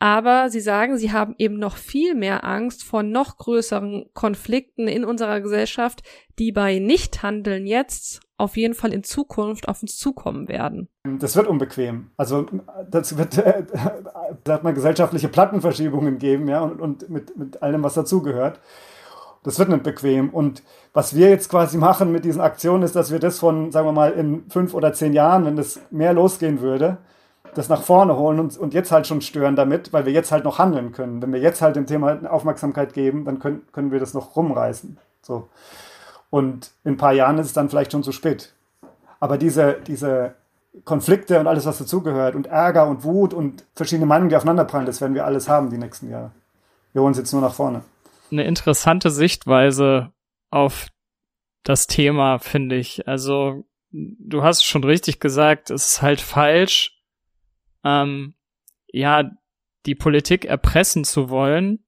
Aber 0.05 0.51
sie 0.51 0.61
sagen, 0.61 0.99
sie 0.99 1.13
haben 1.13 1.35
eben 1.39 1.59
noch 1.59 1.79
viel 1.79 2.15
mehr 2.15 2.45
Angst 2.45 2.85
vor 2.85 3.03
noch 3.03 3.39
größeren 3.39 4.05
Konflikten 4.13 4.87
in 4.87 5.03
unserer 5.03 5.41
Gesellschaft, 5.41 6.03
die 6.39 6.53
bei 6.53 6.79
Nichthandeln 6.79 7.67
jetzt 7.67 8.21
auf 8.37 8.59
jeden 8.59 8.75
Fall 8.75 8.93
in 8.93 9.03
Zukunft 9.03 9.67
auf 9.67 9.81
uns 9.81 9.97
zukommen 9.97 10.47
werden. 10.47 10.91
Das 11.05 11.37
wird 11.37 11.47
unbequem. 11.47 12.11
Also 12.19 12.45
das 12.91 13.17
wird, 13.17 13.39
äh, 13.39 13.65
da 14.45 14.53
hat 14.53 14.63
man 14.63 14.75
gesellschaftliche 14.75 15.29
Plattenverschiebungen 15.29 16.19
geben, 16.19 16.49
ja, 16.49 16.61
und, 16.61 16.83
und 16.83 17.09
mit, 17.09 17.39
mit 17.39 17.63
allem, 17.63 17.83
was 17.83 17.95
dazugehört. 17.95 18.61
Das 19.43 19.59
wird 19.59 19.71
nicht 19.71 19.85
bequem. 19.85 20.29
Und 20.29 20.63
was 20.93 21.17
wir 21.17 21.31
jetzt 21.31 21.49
quasi 21.49 21.79
machen 21.79 22.13
mit 22.13 22.27
diesen 22.27 22.43
Aktionen, 22.43 22.83
ist, 22.83 22.95
dass 22.95 23.11
wir 23.11 23.21
das 23.21 23.39
von, 23.39 23.73
sagen 23.73 23.89
wir 23.89 23.93
mal, 23.93 24.13
in 24.13 24.51
fünf 24.51 24.75
oder 24.75 24.93
zehn 24.93 25.15
Jahren, 25.15 25.47
wenn 25.47 25.57
das 25.57 25.81
mehr 25.91 26.13
losgehen 26.13 26.61
würde, 26.61 26.99
das 27.55 27.69
nach 27.69 27.83
vorne 27.83 28.17
holen 28.17 28.41
und, 28.41 28.57
und 28.57 28.75
jetzt 28.75 28.93
halt 28.93 29.07
schon 29.07 29.21
stören 29.21 29.57
damit, 29.57 29.93
weil 29.93 30.07
wir 30.07 30.13
jetzt 30.13 30.33
halt 30.33 30.45
noch 30.45 30.59
handeln 30.59 30.93
können. 30.93 31.23
Wenn 31.23 31.33
wir 31.33 31.41
jetzt 31.41 31.63
halt 31.63 31.77
dem 31.77 31.87
Thema 31.87 32.19
Aufmerksamkeit 32.31 32.93
geben, 32.93 33.25
dann 33.25 33.39
können, 33.39 33.63
können 33.73 33.91
wir 33.93 34.01
das 34.01 34.15
noch 34.15 34.37
rumreißen. 34.37 34.99
So. 35.23 35.49
Und 36.31 36.73
in 36.85 36.95
ein 36.95 36.97
paar 36.97 37.13
Jahren 37.13 37.39
ist 37.39 37.47
es 37.47 37.53
dann 37.53 37.69
vielleicht 37.69 37.93
schon 37.93 38.03
zu 38.03 38.13
spät. 38.13 38.55
Aber 39.21 39.39
diese, 39.39 39.79
diese 39.87 40.35
Konflikte 40.85 41.39
und 41.39 41.47
alles, 41.47 41.67
was 41.67 41.79
dazugehört 41.79 42.35
und 42.35 42.47
Ärger 42.49 42.89
und 42.89 43.05
Wut 43.05 43.33
und 43.33 43.65
verschiedene 43.75 44.07
Meinungen, 44.07 44.31
die 44.31 44.37
aufeinanderprallen, 44.37 44.87
das 44.87 45.01
werden 45.01 45.15
wir 45.15 45.25
alles 45.25 45.49
haben 45.49 45.71
die 45.71 45.79
nächsten 45.79 46.11
Jahre. 46.11 46.33
Wir 46.93 47.03
holen 47.03 47.13
es 47.13 47.19
jetzt 47.19 47.33
nur 47.33 47.43
nach 47.43 47.55
vorne. 47.55 47.83
Eine 48.31 48.45
interessante 48.45 49.11
Sichtweise 49.11 50.11
auf 50.51 50.89
das 51.63 51.87
Thema, 51.87 52.39
finde 52.39 52.77
ich. 52.77 53.07
Also, 53.07 53.65
du 53.91 54.43
hast 54.43 54.65
schon 54.65 54.85
richtig 54.85 55.21
gesagt, 55.21 55.71
es 55.71 55.95
ist 55.95 56.03
halt 56.03 56.21
falsch, 56.21 56.94
ähm, 57.85 58.35
ja, 58.87 59.31
die 59.87 59.95
Politik 59.95 60.45
erpressen 60.45 61.05
zu 61.05 61.29
wollen, 61.29 61.85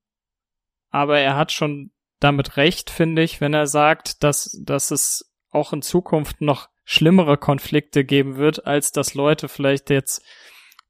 aber 0.90 1.18
er 1.18 1.37
hat 1.37 1.52
schon 1.52 1.92
damit 2.20 2.56
recht, 2.56 2.90
finde 2.90 3.22
ich, 3.22 3.40
wenn 3.40 3.54
er 3.54 3.66
sagt, 3.66 4.22
dass, 4.22 4.59
dass 4.64 4.90
es 4.90 5.32
auch 5.50 5.72
in 5.72 5.82
Zukunft 5.82 6.40
noch 6.40 6.68
schlimmere 6.85 7.37
Konflikte 7.37 8.04
geben 8.04 8.37
wird, 8.37 8.66
als 8.66 8.92
dass 8.92 9.14
Leute 9.14 9.48
vielleicht 9.48 9.90
jetzt 9.90 10.22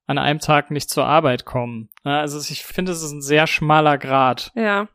an 0.07 0.19
einem 0.19 0.39
Tag 0.39 0.71
nicht 0.71 0.91
zur 0.91 1.07
Arbeit 1.07 1.45
kommen. 1.45 1.91
Also 2.05 2.39
ich 2.39 2.65
finde, 2.65 2.93
es 2.93 3.03
ist 3.03 3.13
ein 3.13 3.23
sehr 3.23 3.47
schmaler 3.47 3.99
Grad. 3.99 4.53
Ja. 4.55 4.89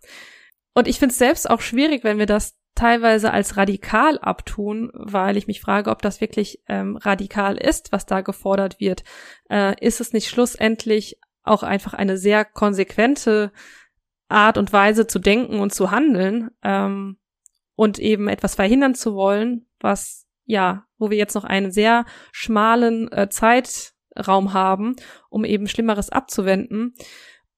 Und 0.74 0.88
ich 0.88 1.00
finde 1.00 1.12
es 1.12 1.18
selbst 1.18 1.50
auch 1.50 1.60
schwierig, 1.60 2.04
wenn 2.04 2.18
wir 2.18 2.28
das 2.28 2.58
teilweise 2.82 3.32
als 3.32 3.58
radikal 3.58 4.18
abtun, 4.18 4.90
weil 4.94 5.38
ich 5.38 5.46
mich 5.46 5.62
frage, 5.62 5.92
ob 5.92 6.02
das 6.02 6.20
wirklich 6.20 6.64
ähm, 6.68 6.98
radikal 6.98 7.56
ist, 7.56 7.92
was 7.92 8.08
da 8.08 8.22
gefordert 8.22 8.80
wird. 8.80 9.04
Äh, 9.52 9.76
ist 9.86 10.02
es 10.02 10.14
nicht 10.14 10.30
schlussendlich 10.30 11.20
auch 11.44 11.62
einfach 11.62 11.94
eine 11.94 12.18
sehr 12.18 12.44
konsequente 12.44 13.52
Art 14.30 14.58
und 14.58 14.74
Weise 14.74 15.06
zu 15.06 15.20
denken 15.20 15.60
und 15.60 15.72
zu 15.72 15.92
handeln 15.92 16.50
ähm, 16.64 17.18
und 17.76 18.00
eben 18.00 18.28
etwas 18.28 18.56
verhindern 18.56 18.96
zu 18.96 19.14
wollen, 19.14 19.68
was 19.80 20.26
ja, 20.46 20.88
wo 20.98 21.12
wir 21.12 21.18
jetzt 21.18 21.36
noch 21.36 21.44
einen 21.44 21.72
sehr 21.72 22.06
schmalen 22.32 23.12
äh, 23.12 23.30
Zeitraum 23.30 24.54
haben, 24.54 24.96
um 25.30 25.46
eben 25.46 25.68
Schlimmeres 25.68 26.10
abzuwenden. 26.10 26.96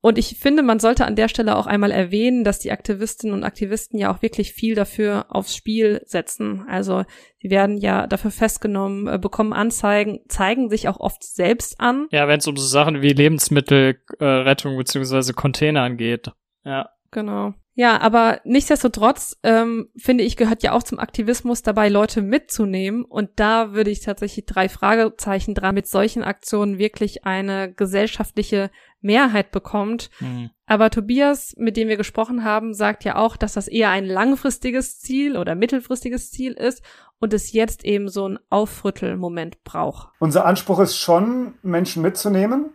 Und 0.06 0.18
ich 0.18 0.38
finde, 0.38 0.64
man 0.64 0.80
sollte 0.80 1.06
an 1.06 1.16
der 1.16 1.30
Stelle 1.30 1.56
auch 1.56 1.66
einmal 1.66 1.90
erwähnen, 1.90 2.44
dass 2.44 2.60
die 2.60 2.74
Aktivistinnen 2.74 3.34
und 3.34 3.46
Aktivisten 3.46 3.98
ja 3.98 4.14
auch 4.14 4.22
wirklich 4.22 4.52
viel 4.52 4.76
dafür 4.76 5.28
aufs 5.30 5.56
Spiel 5.56 6.02
setzen. 6.04 6.66
Also 6.68 7.06
sie 7.42 7.50
werden 7.50 7.78
ja 7.78 8.06
dafür 8.06 8.30
festgenommen, 8.30 9.08
äh, 9.08 9.18
bekommen 9.18 9.54
Anzeigen, 9.54 10.20
zeigen 10.28 10.70
sich 10.70 10.90
auch 10.90 11.00
oft 11.00 11.24
selbst 11.24 11.80
an. 11.80 12.08
Ja, 12.12 12.28
wenn 12.28 12.40
es 12.40 12.48
um 12.48 12.58
so 12.58 12.68
Sachen 12.68 13.02
wie 13.02 13.14
Lebensmittelrettung 13.14 14.74
äh, 14.74 14.78
beziehungsweise 14.78 15.34
Container 15.34 15.84
angeht. 15.84 16.34
Ja. 16.66 16.90
Genau. 17.12 17.54
Ja, 17.76 18.00
aber 18.02 18.40
nichtsdestotrotz, 18.44 19.40
ähm, 19.42 19.90
finde 19.96 20.24
ich, 20.24 20.36
gehört 20.36 20.62
ja 20.62 20.74
auch 20.74 20.84
zum 20.84 21.00
Aktivismus 21.00 21.64
dabei, 21.64 21.90
Leute 21.90 22.22
mitzunehmen. 22.22 23.04
Und 23.04 23.32
da 23.38 23.74
würde 23.74 23.90
ich 23.90 24.02
tatsächlich 24.02 24.46
drei 24.46 24.70
Fragezeichen 24.70 25.56
dran, 25.56 25.74
mit 25.74 25.88
solchen 25.88 26.24
Aktionen 26.24 26.78
wirklich 26.78 27.26
eine 27.26 27.74
gesellschaftliche 27.74 28.70
Mehrheit 29.04 29.52
bekommt. 29.52 30.10
Mhm. 30.20 30.50
Aber 30.66 30.90
Tobias, 30.90 31.54
mit 31.58 31.78
dem 31.78 31.88
wir 31.88 31.98
gesprochen 31.98 32.44
haben, 32.44 32.74
sagt 32.74 33.04
ja 33.04 33.18
auch, 33.18 33.38
dass 33.38 33.54
das 33.54 33.68
eher 33.68 33.90
ein 33.90 34.06
langfristiges 34.06 35.00
Ziel 35.00 35.38
oder 35.38 35.56
mittelfristiges 35.56 36.32
Ziel 36.32 36.54
ist 36.54 36.82
und 37.20 37.34
es 37.34 37.52
jetzt 37.52 37.86
eben 37.86 38.10
so 38.10 38.28
ein 38.28 38.40
Aufrüttelmoment 38.50 39.64
braucht. 39.64 40.10
Unser 40.20 40.46
Anspruch 40.46 40.80
ist 40.80 40.98
schon, 40.98 41.54
Menschen 41.62 42.02
mitzunehmen 42.02 42.72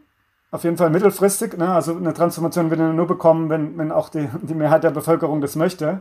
auf 0.50 0.64
jeden 0.64 0.76
Fall 0.76 0.90
mittelfristig. 0.90 1.56
Ne? 1.56 1.68
Also 1.68 1.96
eine 1.96 2.14
Transformation 2.14 2.70
wird 2.70 2.80
wir 2.80 2.88
nur 2.88 3.06
bekommen, 3.06 3.50
wenn, 3.50 3.76
wenn 3.76 3.92
auch 3.92 4.08
die, 4.08 4.28
die 4.42 4.54
Mehrheit 4.54 4.84
der 4.84 4.90
Bevölkerung 4.90 5.40
das 5.40 5.56
möchte. 5.56 6.00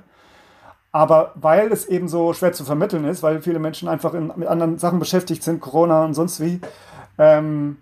Aber 0.92 1.34
weil 1.36 1.72
es 1.72 1.86
eben 1.86 2.08
so 2.08 2.34
schwer 2.34 2.54
zu 2.54 2.64
vermitteln 2.64 3.06
ist, 3.06 3.22
weil 3.24 3.42
viele 3.42 3.60
Menschen 3.60 3.90
einfach 3.90 4.14
in, 4.14 4.32
mit 4.36 4.48
anderen 4.48 4.78
Sachen 4.78 5.00
beschäftigt 5.00 5.44
sind, 5.44 5.60
Corona 5.60 6.06
und 6.06 6.14
sonst 6.14 6.40
wie, 6.40 6.62
ähm, 7.18 7.78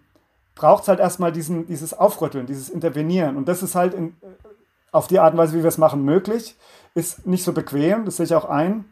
braucht 0.55 0.83
es 0.83 0.87
halt 0.87 0.99
erstmal 0.99 1.31
diesen, 1.31 1.67
dieses 1.67 1.93
Aufrütteln, 1.93 2.45
dieses 2.45 2.69
Intervenieren. 2.69 3.37
Und 3.37 3.47
das 3.47 3.61
ist 3.61 3.75
halt 3.75 3.93
in, 3.93 4.15
auf 4.91 5.07
die 5.07 5.19
Art 5.19 5.33
und 5.33 5.39
Weise, 5.39 5.53
wie 5.53 5.63
wir 5.63 5.67
es 5.67 5.77
machen, 5.77 6.03
möglich. 6.03 6.57
Ist 6.93 7.27
nicht 7.27 7.43
so 7.43 7.51
bequem, 7.51 8.05
das 8.05 8.17
sehe 8.17 8.25
ich 8.25 8.33
auch 8.33 8.45
ein. 8.45 8.85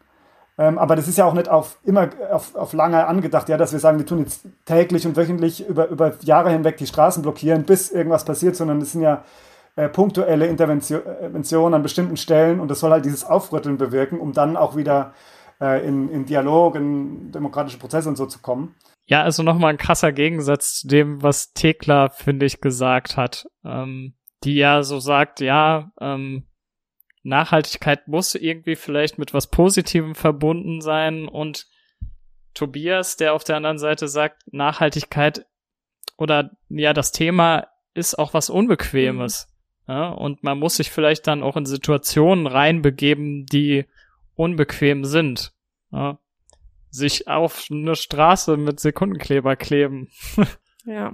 Ähm, 0.58 0.78
aber 0.78 0.96
das 0.96 1.08
ist 1.08 1.18
ja 1.18 1.26
auch 1.26 1.34
nicht 1.34 1.50
auf 1.50 1.80
immer 1.84 2.10
auf, 2.32 2.54
auf 2.56 2.74
lange 2.74 3.08
angedacht, 3.08 3.50
ja, 3.50 3.58
dass 3.58 3.72
wir 3.72 3.80
sagen, 3.80 3.98
wir 3.98 4.06
tun 4.06 4.20
jetzt 4.20 4.46
täglich 4.66 5.08
und 5.08 5.16
wöchentlich 5.16 5.68
über, 5.68 5.88
über 5.88 6.14
Jahre 6.22 6.52
hinweg 6.52 6.78
die 6.78 6.86
Straßen 6.86 7.24
blockieren, 7.24 7.64
bis 7.64 7.90
irgendwas 7.90 8.24
passiert, 8.24 8.56
sondern 8.56 8.80
es 8.80 8.92
sind 8.92 9.02
ja 9.02 9.24
äh, 9.76 9.90
punktuelle 9.90 10.46
Interventionen 10.46 11.74
an 11.74 11.82
bestimmten 11.82 12.18
Stellen 12.18 12.60
und 12.60 12.70
das 12.70 12.82
soll 12.82 12.92
halt 12.92 13.06
dieses 13.06 13.24
Aufrütteln 13.26 13.78
bewirken, 13.78 14.20
um 14.20 14.32
dann 14.32 14.56
auch 14.56 14.76
wieder 14.76 15.14
äh, 15.60 15.88
in, 15.88 16.10
in 16.10 16.26
Dialog, 16.26 16.76
in 16.76 17.32
demokratische 17.32 17.80
Prozesse 17.80 18.10
und 18.10 18.16
so 18.16 18.28
zu 18.28 18.38
kommen. 18.40 18.76
Ja, 19.06 19.24
also 19.24 19.44
nochmal 19.44 19.72
ein 19.72 19.78
krasser 19.78 20.12
Gegensatz 20.12 20.80
zu 20.80 20.88
dem, 20.88 21.22
was 21.22 21.54
Thekla, 21.54 22.10
finde 22.10 22.46
ich, 22.46 22.62
gesagt 22.62 23.18
hat. 23.18 23.46
Ähm, 23.66 24.16
die 24.44 24.56
ja 24.56 24.84
so 24.84 25.00
sagt, 25.00 25.40
ja, 25.40 25.92
ähm, 26.00 26.46
Nachhaltigkeit 27.24 28.08
muss 28.08 28.36
irgendwie 28.36 28.76
vielleicht 28.76 29.18
mit 29.18 29.34
was 29.34 29.48
Positivem 29.48 30.16
verbunden 30.16 30.82
sein 30.82 31.28
und 31.28 31.68
Tobias, 32.54 33.18
der 33.18 33.34
auf 33.34 33.44
der 33.44 33.56
anderen 33.56 33.80
Seite 33.80 34.08
sagt, 34.08 34.44
Nachhaltigkeit 34.52 35.46
oder 36.18 36.52
ja, 36.70 36.94
das 36.94 37.12
Thema 37.12 37.68
ist 37.94 38.20
auch 38.20 38.34
was 38.34 38.50
Unbequemes. 38.50 39.48
Mhm. 39.48 39.54
Ja, 39.94 40.10
und 40.10 40.44
man 40.44 40.60
muss 40.60 40.76
sich 40.76 40.92
vielleicht 40.92 41.28
dann 41.28 41.44
auch 41.44 41.58
in 41.58 41.66
Situationen 41.66 42.48
reinbegeben, 42.48 43.46
die 43.46 43.86
unbequem 44.36 45.04
sind. 45.04 45.54
Ja, 45.92 46.20
sich 46.94 47.28
auf 47.28 47.66
eine 47.72 47.96
Straße 47.96 48.56
mit 48.56 48.80
Sekundenkleber 48.80 49.56
kleben. 49.56 50.10
ja. 50.86 51.14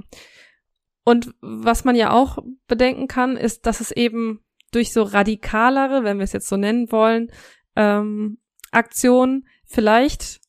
Und 1.06 1.34
was 1.42 1.86
man 1.86 1.96
ja 1.96 2.12
auch 2.12 2.38
bedenken 2.68 3.08
kann, 3.08 3.38
ist, 3.38 3.66
dass 3.66 3.80
es 3.80 3.92
eben 3.92 4.44
durch 4.72 4.94
so 4.94 5.04
radikalere, 5.04 6.04
wenn 6.04 6.18
wir 6.18 6.26
es 6.26 6.34
jetzt 6.34 6.50
so 6.50 6.58
nennen 6.58 6.92
wollen, 6.92 7.32
ähm, 7.76 8.40
Aktionen 8.72 9.48
vielleicht 9.66 10.42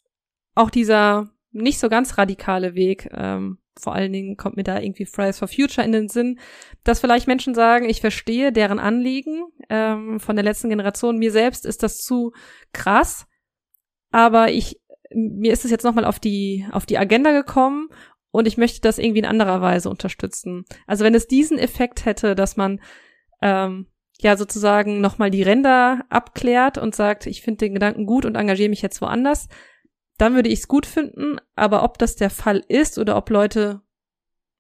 auch 0.55 0.69
dieser 0.69 1.31
nicht 1.53 1.79
so 1.79 1.88
ganz 1.88 2.19
radikale 2.19 2.75
Weg, 2.75 3.09
ähm, 3.12 3.59
vor 3.79 3.95
allen 3.95 4.12
Dingen 4.12 4.37
kommt 4.37 4.57
mir 4.57 4.64
da 4.64 4.81
irgendwie 4.81 5.07
Fridays 5.07 5.38
for 5.38 5.49
Future 5.49 5.87
in 5.87 5.93
den 5.93 6.09
Sinn, 6.09 6.38
dass 6.85 7.01
vielleicht 7.01 7.29
Menschen 7.29 7.55
sagen, 7.55 7.88
ich 7.88 8.01
verstehe 8.01 8.53
deren 8.53 8.79
Anliegen 8.79 9.45
ähm, 9.69 10.21
von 10.21 10.37
der 10.37 10.45
letzten 10.45 10.69
Generation, 10.69 11.19
mir 11.19 11.33
selbst 11.33 11.64
ist 11.64 11.83
das 11.83 11.99
zu 11.99 12.33
krass, 12.73 13.27
aber 14.11 14.51
ich 14.51 14.80
mir 15.12 15.53
ist 15.53 15.64
es 15.64 15.70
jetzt 15.70 15.85
nochmal 15.85 16.05
auf 16.05 16.18
die 16.18 16.66
auf 16.73 16.87
die 16.87 16.99
Agenda 16.99 17.33
gekommen 17.33 17.88
und 18.31 18.46
ich 18.46 18.57
möchte 18.57 18.81
das 18.81 18.99
irgendwie 18.99 19.20
in 19.20 19.27
anderer 19.27 19.61
Weise 19.61 19.90
unterstützen. 19.90 20.64
Also 20.87 21.05
wenn 21.05 21.14
es 21.14 21.27
diesen 21.27 21.59
Effekt 21.59 22.05
hätte, 22.05 22.35
dass 22.35 22.57
man 22.57 22.81
ähm, 23.42 23.87
ja 24.20 24.37
sozusagen 24.37 25.01
nochmal 25.01 25.31
die 25.31 25.42
Ränder 25.42 26.05
abklärt 26.09 26.79
und 26.79 26.94
sagt, 26.94 27.27
ich 27.27 27.42
finde 27.42 27.66
den 27.66 27.75
Gedanken 27.75 28.07
gut 28.07 28.25
und 28.25 28.37
engagiere 28.37 28.68
mich 28.68 28.83
jetzt 28.83 29.01
woanders, 29.01 29.49
dann 30.18 30.35
würde 30.35 30.49
ich 30.49 30.61
es 30.61 30.68
gut 30.68 30.87
finden. 30.87 31.38
Aber 31.57 31.83
ob 31.83 31.99
das 31.99 32.16
der 32.16 32.31
Fall 32.31 32.62
ist 32.68 32.99
oder 32.99 33.16
ob 33.16 33.31
Leute 33.31 33.81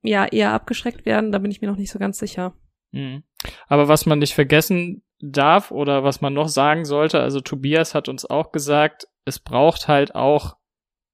ja 0.02 0.24
eher 0.24 0.52
abgeschreckt 0.52 1.04
werden, 1.04 1.30
da 1.30 1.38
bin 1.38 1.50
ich 1.50 1.60
mir 1.60 1.68
noch 1.68 1.76
nicht 1.76 1.90
so 1.90 1.98
ganz 1.98 2.18
sicher. 2.18 2.54
Mhm. 2.92 3.22
Aber 3.68 3.88
was 3.88 4.06
man 4.06 4.18
nicht 4.18 4.34
vergessen 4.34 5.02
darf 5.20 5.70
oder 5.70 6.04
was 6.04 6.20
man 6.20 6.34
noch 6.34 6.48
sagen 6.48 6.84
sollte, 6.84 7.20
also 7.20 7.40
Tobias 7.40 7.94
hat 7.94 8.08
uns 8.08 8.24
auch 8.24 8.52
gesagt, 8.52 9.06
es 9.24 9.38
braucht 9.38 9.88
halt 9.88 10.14
auch 10.14 10.56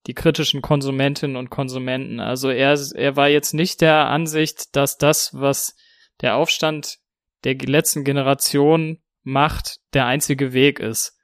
die 0.07 0.15
kritischen 0.15 0.63
Konsumentinnen 0.63 1.37
und 1.37 1.51
Konsumenten. 1.51 2.21
Also 2.21 2.51
er, 2.51 2.79
er 2.95 3.17
war 3.17 3.29
jetzt 3.29 3.55
nicht 3.55 3.81
der 3.81 4.07
Ansicht, 4.07 4.77
dass 4.77 4.99
das, 4.99 5.31
was 5.35 5.77
der 6.21 6.37
Aufstand 6.37 6.99
der 7.45 7.55
letzten 7.55 8.05
Generation 8.05 9.03
macht, 9.23 9.79
der 9.93 10.07
einzige 10.07 10.53
Weg 10.53 10.79
ist, 10.79 11.19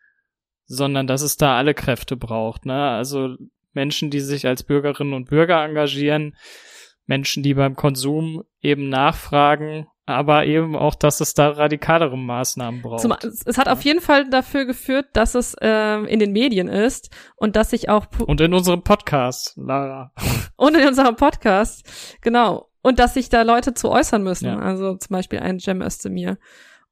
sondern 0.67 1.07
dass 1.07 1.23
es 1.23 1.37
da 1.37 1.57
alle 1.57 1.75
Kräfte 1.75 2.17
braucht. 2.17 2.67
Ne? 2.67 2.91
Also 2.91 3.37
Menschen, 3.73 4.11
die 4.11 4.21
sich 4.21 4.47
als 4.47 4.65
Bürgerinnen 4.65 5.15
und 5.15 5.29
Bürger 5.29 5.65
engagieren, 5.65 6.37
Menschen, 7.07 7.43
die 7.43 7.55
beim 7.55 7.77
Konsum 7.77 8.43
eben 8.61 8.88
nachfragen 8.88 9.87
aber 10.07 10.47
eben 10.47 10.75
auch, 10.75 10.95
dass 10.95 11.21
es 11.21 11.35
da 11.35 11.51
radikalere 11.51 12.17
Maßnahmen 12.17 12.83
braucht. 12.83 13.01
Zum, 13.01 13.15
es 13.23 13.57
hat 13.57 13.69
auf 13.69 13.83
jeden 13.83 14.01
Fall 14.01 14.29
dafür 14.29 14.65
geführt, 14.65 15.07
dass 15.12 15.35
es 15.35 15.55
äh, 15.61 15.99
in 16.05 16.19
den 16.19 16.33
Medien 16.33 16.69
ist 16.69 17.11
und 17.37 17.55
dass 17.57 17.71
sich 17.71 17.88
auch 17.88 18.07
und 18.27 18.41
in 18.41 18.53
unserem 18.53 18.83
Podcast, 18.83 19.55
Lara. 19.57 20.12
Und 20.57 20.77
in 20.77 20.87
unserem 20.87 21.17
Podcast, 21.17 22.19
genau. 22.21 22.69
Und 22.83 22.99
dass 22.99 23.15
sich 23.15 23.29
da 23.29 23.43
Leute 23.43 23.75
zu 23.75 23.91
äußern 23.91 24.23
müssen. 24.23 24.47
Ja. 24.47 24.59
Also 24.59 24.97
zum 24.97 25.15
Beispiel 25.15 25.38
ein 25.38 25.61
Cem 25.61 25.83
Özdemir. 25.83 26.38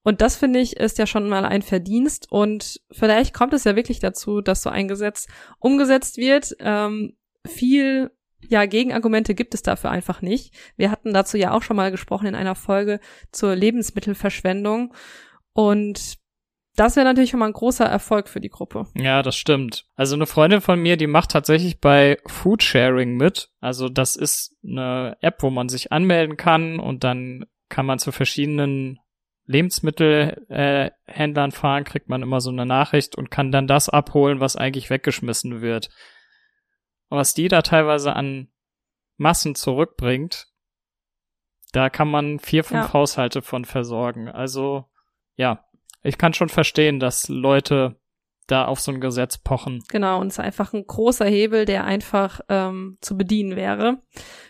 Und 0.03 0.21
das 0.21 0.37
finde 0.37 0.61
ich 0.61 0.77
ist 0.77 0.99
ja 0.99 1.07
schon 1.07 1.29
mal 1.29 1.45
ein 1.45 1.63
Verdienst 1.63 2.27
und 2.31 2.81
vielleicht 2.91 3.35
kommt 3.35 3.53
es 3.53 3.65
ja 3.65 3.77
wirklich 3.77 3.99
dazu, 3.99 4.41
dass 4.41 4.63
so 4.63 4.71
ein 4.71 4.89
Gesetz 4.89 5.27
umgesetzt 5.59 6.17
wird. 6.17 6.57
Ähm, 6.59 7.17
viel 7.47 8.11
ja, 8.49 8.67
Gegenargumente 8.67 9.35
gibt 9.35 9.55
es 9.55 9.63
dafür 9.63 9.91
einfach 9.91 10.23
nicht. 10.23 10.55
Wir 10.77 10.91
hatten 10.91 11.13
dazu 11.13 11.37
ja 11.37 11.53
auch 11.53 11.63
schon 11.63 11.77
mal 11.77 11.91
gesprochen 11.91 12.27
in 12.27 12.35
einer 12.35 12.55
Folge 12.55 13.01
zur 13.33 13.55
Lebensmittelverschwendung. 13.55 14.95
Und 15.53 16.19
das 16.77 16.97
wäre 16.97 17.07
natürlich 17.07 17.31
schon 17.31 17.41
mal 17.41 17.47
ein 17.47 17.53
großer 17.53 17.85
Erfolg 17.85 18.29
für 18.29 18.41
die 18.41 18.49
Gruppe. 18.49 18.87
Ja, 18.95 19.23
das 19.23 19.37
stimmt. 19.37 19.87
Also 19.97 20.15
eine 20.15 20.27
Freundin 20.27 20.61
von 20.61 20.81
mir, 20.81 20.97
die 20.97 21.07
macht 21.07 21.31
tatsächlich 21.31 21.81
bei 21.81 22.19
Foodsharing 22.27 23.17
mit. 23.17 23.51
Also 23.61 23.89
das 23.89 24.17
ist 24.17 24.57
eine 24.65 25.17
App, 25.21 25.43
wo 25.43 25.51
man 25.51 25.69
sich 25.69 25.93
anmelden 25.93 26.37
kann 26.37 26.79
und 26.79 27.05
dann 27.05 27.45
kann 27.69 27.87
man 27.87 27.99
zu 27.99 28.13
verschiedenen 28.13 28.99
Lebensmittelhändlern 29.47 31.51
äh, 31.51 31.55
fahren, 31.55 31.85
kriegt 31.85 32.09
man 32.09 32.23
immer 32.23 32.41
so 32.41 32.51
eine 32.51 32.67
Nachricht 32.67 33.17
und 33.17 33.31
kann 33.31 33.53
dann 33.53 33.67
das 33.67 33.89
abholen, 33.89 34.41
was 34.41 34.57
eigentlich 34.57 34.91
weggeschmissen 34.91 35.61
wird 35.61 35.91
was 37.11 37.35
die 37.35 37.49
da 37.49 37.63
teilweise 37.63 38.15
an 38.15 38.49
Massen 39.17 39.55
zurückbringt, 39.55 40.49
da 41.73 41.91
kann 41.91 42.11
man 42.11 42.39
vier, 42.39 42.65
fünf 42.65 42.87
ja. 42.87 42.93
Haushalte 42.93 43.43
von 43.43 43.65
versorgen. 43.65 44.29
Also 44.29 44.87
ja, 45.37 45.65
ich 46.03 46.19
kann 46.19 46.35
schon 46.35 46.49
verstehen, 46.49 47.01
dass 47.01 47.29
Leute 47.29 48.01
da 48.47 48.65
auf 48.65 48.81
so 48.81 48.91
ein 48.91 49.01
Gesetz 49.01 49.39
pochen. 49.39 49.83
Genau, 49.89 50.21
und 50.21 50.29
es 50.29 50.35
ist 50.35 50.41
einfach 50.41 50.73
ein 50.73 50.85
großer 50.87 51.27
Hebel, 51.27 51.67
der 51.67 51.85
einfach 51.85 52.41
ähm, 52.49 52.99
zu 53.01 53.17
bedienen 53.17 53.55
wäre. 53.55 53.99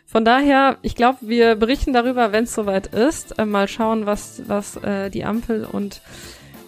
Von 0.06 0.24
daher, 0.24 0.78
ich 0.82 0.94
glaube, 0.94 1.18
wir 1.22 1.54
berichten 1.54 1.92
darüber, 1.92 2.32
wenn 2.32 2.44
es 2.44 2.54
soweit 2.54 2.86
ist. 2.88 3.38
Äh, 3.38 3.44
mal 3.44 3.68
schauen, 3.68 4.06
was, 4.06 4.42
was 4.48 4.76
äh, 4.76 5.10
die 5.10 5.24
Ampel 5.24 5.64
und 5.64 6.00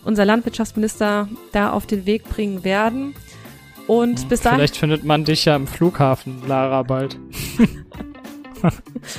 unser 0.05 0.25
Landwirtschaftsminister 0.25 1.29
da 1.53 1.73
auf 1.73 1.87
den 1.87 2.07
Weg 2.07 2.25
bringen 2.25 2.65
werden. 2.65 3.15
Und 3.93 4.21
hm, 4.21 4.29
bis 4.29 4.41
dahin. 4.41 4.59
Vielleicht 4.59 4.79
findet 4.79 5.05
man 5.05 5.25
dich 5.25 5.45
ja 5.45 5.55
im 5.55 5.67
Flughafen, 5.67 6.43
Lara, 6.47 6.83
bald. 6.83 7.19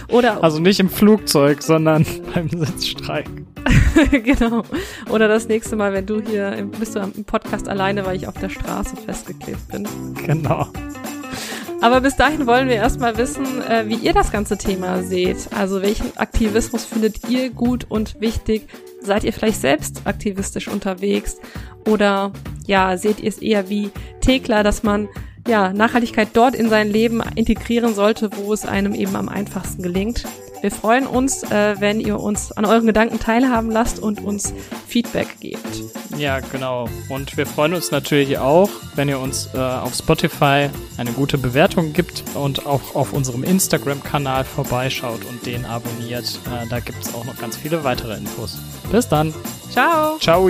Oder 0.07 0.43
also 0.43 0.59
nicht 0.59 0.79
im 0.79 0.89
Flugzeug, 0.89 1.61
sondern 1.61 2.07
beim 2.33 2.49
Sitzstreik. 2.49 3.29
genau. 4.11 4.63
Oder 5.11 5.27
das 5.27 5.47
nächste 5.47 5.75
Mal, 5.75 5.93
wenn 5.93 6.07
du 6.07 6.21
hier 6.21 6.53
im, 6.53 6.71
bist 6.71 6.95
du 6.95 6.99
im 6.99 7.23
Podcast 7.23 7.69
alleine, 7.69 8.03
weil 8.05 8.15
ich 8.15 8.27
auf 8.27 8.33
der 8.33 8.49
Straße 8.49 8.95
festgeklebt 8.95 9.67
bin. 9.67 9.87
Genau. 10.25 10.65
Aber 11.81 12.01
bis 12.01 12.15
dahin 12.15 12.47
wollen 12.47 12.67
wir 12.67 12.77
erstmal 12.77 13.15
wissen, 13.17 13.61
äh, 13.61 13.87
wie 13.87 13.95
ihr 13.95 14.13
das 14.13 14.31
ganze 14.31 14.57
Thema 14.57 15.03
seht. 15.03 15.49
Also 15.55 15.83
welchen 15.83 16.17
Aktivismus 16.17 16.85
findet 16.85 17.29
ihr 17.29 17.51
gut 17.51 17.85
und 17.89 18.19
wichtig? 18.21 18.67
Seid 19.01 19.23
ihr 19.23 19.33
vielleicht 19.33 19.61
selbst 19.61 20.01
aktivistisch 20.05 20.67
unterwegs? 20.67 21.37
Oder 21.85 22.31
ja, 22.65 22.97
seht 22.97 23.19
ihr 23.19 23.29
es 23.29 23.37
eher 23.39 23.69
wie 23.69 23.91
Thekla, 24.21 24.63
dass 24.63 24.83
man 24.83 25.09
ja 25.47 25.73
Nachhaltigkeit 25.73 26.29
dort 26.33 26.55
in 26.55 26.69
sein 26.69 26.89
Leben 26.89 27.21
integrieren 27.35 27.93
sollte, 27.93 28.29
wo 28.35 28.53
es 28.53 28.65
einem 28.65 28.93
eben 28.93 29.15
am 29.15 29.29
einfachsten 29.29 29.83
gelingt? 29.83 30.23
Wir 30.63 30.71
freuen 30.71 31.05
uns, 31.07 31.43
äh, 31.43 31.75
wenn 31.79 31.99
ihr 31.99 32.21
uns 32.21 32.53
an 32.53 32.63
euren 32.63 32.85
Gedanken 32.85 33.19
teilhaben 33.19 33.69
lasst 33.69 33.99
und 33.99 34.23
uns 34.23 34.53
Feedback 34.87 35.27
gebt. 35.41 35.59
Ja, 36.17 36.39
genau. 36.39 36.87
Und 37.09 37.35
wir 37.35 37.45
freuen 37.45 37.73
uns 37.73 37.91
natürlich 37.91 38.37
auch, 38.37 38.69
wenn 38.95 39.09
ihr 39.09 39.19
uns 39.19 39.49
äh, 39.53 39.57
auf 39.57 39.93
Spotify 39.93 40.69
eine 40.95 41.11
gute 41.11 41.37
Bewertung 41.37 41.91
gibt 41.91 42.23
und 42.33 42.65
auch 42.65 42.95
auf 42.95 43.11
unserem 43.11 43.43
Instagram-Kanal 43.43 44.45
vorbeischaut 44.45 45.25
und 45.25 45.45
den 45.45 45.65
abonniert. 45.65 46.39
Äh, 46.45 46.65
da 46.69 46.79
gibt 46.79 47.03
es 47.03 47.13
auch 47.13 47.25
noch 47.25 47.37
ganz 47.37 47.57
viele 47.57 47.83
weitere 47.83 48.15
Infos. 48.15 48.57
Bis 48.89 49.05
dann. 49.09 49.33
Ciao. 49.69 50.17
Ciao. 50.19 50.49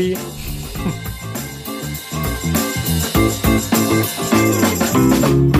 Thank 4.93 5.53